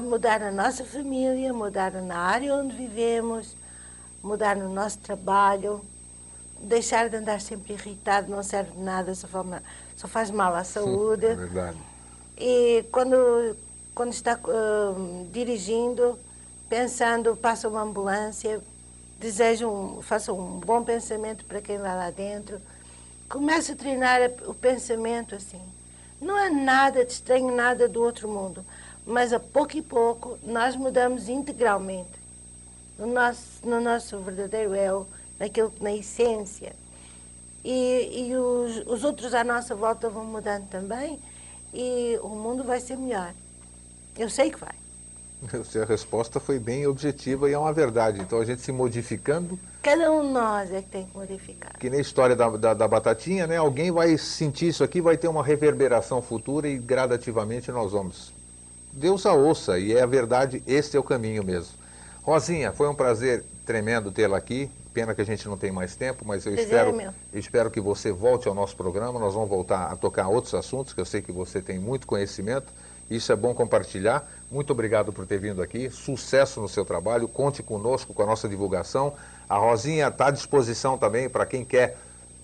mudar 0.00 0.40
a 0.40 0.52
nossa 0.52 0.84
família, 0.84 1.52
mudar 1.52 1.90
na 1.90 2.16
área 2.16 2.54
onde 2.54 2.76
vivemos, 2.76 3.56
mudar 4.22 4.54
no 4.54 4.72
nosso 4.72 4.98
trabalho, 4.98 5.84
deixar 6.60 7.08
de 7.08 7.16
andar 7.16 7.40
sempre 7.40 7.72
irritado, 7.72 8.30
não 8.30 8.44
serve 8.44 8.70
de 8.70 8.78
nada, 8.78 9.12
só 9.16 9.26
faz, 9.26 9.62
só 9.96 10.06
faz 10.06 10.30
mal 10.30 10.54
à 10.54 10.62
saúde. 10.62 11.26
É 11.26 11.34
verdade. 11.34 11.89
E 12.40 12.86
quando, 12.90 13.54
quando 13.94 14.14
está 14.14 14.34
uh, 14.34 15.28
dirigindo, 15.30 16.18
pensando, 16.70 17.36
passa 17.36 17.68
uma 17.68 17.82
ambulância, 17.82 18.62
deseja 19.18 19.68
um, 19.68 20.00
faça 20.00 20.32
um 20.32 20.58
bom 20.58 20.82
pensamento 20.82 21.44
para 21.44 21.60
quem 21.60 21.76
vai 21.76 21.94
lá 21.94 22.10
dentro. 22.10 22.58
Comece 23.28 23.72
a 23.72 23.76
treinar 23.76 24.20
o 24.46 24.54
pensamento 24.54 25.34
assim. 25.34 25.60
Não 26.18 26.36
é 26.38 26.48
nada 26.48 27.04
de 27.04 27.12
estranho, 27.12 27.54
nada 27.54 27.86
do 27.86 28.02
outro 28.02 28.26
mundo. 28.26 28.64
Mas 29.06 29.34
a 29.34 29.38
pouco 29.38 29.76
e 29.76 29.82
pouco 29.82 30.38
nós 30.42 30.74
mudamos 30.74 31.28
integralmente 31.28 32.18
no 32.98 33.06
nosso, 33.06 33.44
no 33.62 33.82
nosso 33.82 34.18
verdadeiro 34.18 34.74
eu, 34.74 35.06
naquilo, 35.38 35.72
na 35.78 35.92
essência. 35.92 36.74
E, 37.62 38.28
e 38.28 38.34
os, 38.34 38.86
os 38.86 39.04
outros 39.04 39.34
à 39.34 39.44
nossa 39.44 39.74
volta 39.74 40.08
vão 40.08 40.24
mudando 40.24 40.66
também 40.70 41.20
e 41.72 42.18
o 42.22 42.28
mundo 42.28 42.64
vai 42.64 42.80
ser 42.80 42.96
melhor. 42.96 43.32
Eu 44.18 44.28
sei 44.28 44.50
que 44.50 44.58
vai. 44.58 44.74
A 45.82 45.84
resposta 45.84 46.38
foi 46.38 46.58
bem 46.58 46.86
objetiva 46.86 47.48
e 47.48 47.52
é 47.52 47.58
uma 47.58 47.72
verdade. 47.72 48.20
Então 48.20 48.40
a 48.40 48.44
gente 48.44 48.60
se 48.60 48.72
modificando. 48.72 49.58
Cada 49.82 50.12
um 50.12 50.26
de 50.26 50.32
nós 50.32 50.72
é 50.72 50.82
que 50.82 50.90
tem 50.90 51.06
que 51.06 51.16
modificar. 51.16 51.78
Que 51.78 51.88
nem 51.88 51.98
a 51.98 52.02
história 52.02 52.36
da, 52.36 52.48
da, 52.50 52.74
da, 52.74 52.88
batatinha, 52.88 53.46
né? 53.46 53.56
Alguém 53.56 53.90
vai 53.90 54.16
sentir 54.18 54.68
isso 54.68 54.84
aqui, 54.84 55.00
vai 55.00 55.16
ter 55.16 55.28
uma 55.28 55.42
reverberação 55.42 56.20
futura 56.20 56.68
e 56.68 56.76
gradativamente 56.76 57.70
nós 57.72 57.92
vamos. 57.92 58.32
Deus 58.92 59.24
a 59.24 59.32
ouça 59.32 59.78
e 59.78 59.92
é 59.92 60.02
a 60.02 60.06
verdade, 60.06 60.62
este 60.66 60.96
é 60.96 61.00
o 61.00 61.04
caminho 61.04 61.42
mesmo. 61.44 61.72
Rosinha, 62.22 62.72
foi 62.72 62.88
um 62.88 62.94
prazer 62.94 63.44
tremendo 63.64 64.10
tê-la 64.10 64.36
aqui. 64.36 64.70
Pena 65.00 65.14
que 65.14 65.22
a 65.22 65.24
gente 65.24 65.48
não 65.48 65.56
tem 65.56 65.72
mais 65.72 65.96
tempo, 65.96 66.26
mas 66.26 66.44
eu 66.44 66.54
espero, 66.54 67.00
é 67.00 67.10
espero 67.32 67.70
que 67.70 67.80
você 67.80 68.12
volte 68.12 68.46
ao 68.46 68.54
nosso 68.54 68.76
programa. 68.76 69.18
Nós 69.18 69.32
vamos 69.32 69.48
voltar 69.48 69.90
a 69.90 69.96
tocar 69.96 70.28
outros 70.28 70.52
assuntos, 70.52 70.92
que 70.92 71.00
eu 71.00 71.06
sei 71.06 71.22
que 71.22 71.32
você 71.32 71.62
tem 71.62 71.78
muito 71.78 72.06
conhecimento. 72.06 72.66
Isso 73.10 73.32
é 73.32 73.36
bom 73.36 73.54
compartilhar. 73.54 74.30
Muito 74.50 74.74
obrigado 74.74 75.10
por 75.10 75.26
ter 75.26 75.38
vindo 75.38 75.62
aqui. 75.62 75.88
Sucesso 75.88 76.60
no 76.60 76.68
seu 76.68 76.84
trabalho. 76.84 77.26
Conte 77.26 77.62
conosco 77.62 78.12
com 78.12 78.22
a 78.22 78.26
nossa 78.26 78.46
divulgação. 78.46 79.14
A 79.48 79.56
Rosinha 79.56 80.08
está 80.08 80.26
à 80.26 80.30
disposição 80.30 80.98
também 80.98 81.30
para 81.30 81.46
quem 81.46 81.64
quer 81.64 81.96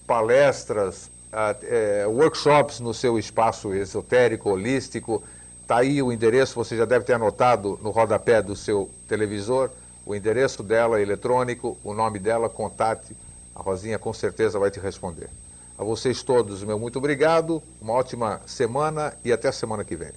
palestras, 0.07 1.11
uh, 1.35 2.09
uh, 2.09 2.11
workshops 2.11 2.81
no 2.81 2.95
seu 2.95 3.19
espaço 3.19 3.75
esotérico, 3.75 4.49
holístico. 4.49 5.23
Está 5.61 5.81
aí 5.81 6.03
o 6.03 6.11
endereço, 6.11 6.55
você 6.55 6.75
já 6.75 6.87
deve 6.87 7.05
ter 7.05 7.12
anotado 7.12 7.79
no 7.83 7.90
rodapé 7.90 8.40
do 8.40 8.57
seu 8.57 8.88
televisor 9.07 9.69
o 10.07 10.14
endereço 10.14 10.62
dela 10.62 11.03
eletrônico, 11.03 11.77
o 11.83 11.92
nome 11.92 12.21
dela, 12.21 12.49
contate. 12.49 13.16
A 13.55 13.61
Rosinha 13.61 13.99
com 13.99 14.12
certeza 14.12 14.59
vai 14.59 14.71
te 14.71 14.79
responder. 14.79 15.29
A 15.77 15.83
vocês 15.83 16.23
todos, 16.23 16.62
meu 16.62 16.79
muito 16.79 16.99
obrigado, 16.99 17.61
uma 17.83 17.92
ótima 17.92 18.40
semana 18.47 19.14
e 19.25 19.33
até 19.33 19.49
a 19.49 19.53
semana 19.53 19.85
que 19.85 19.97
vem. 19.97 20.12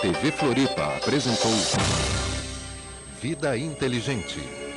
TV 0.00 0.32
Floripa 0.32 0.96
apresentou 0.96 1.50
Vida 3.20 3.58
Inteligente. 3.58 4.69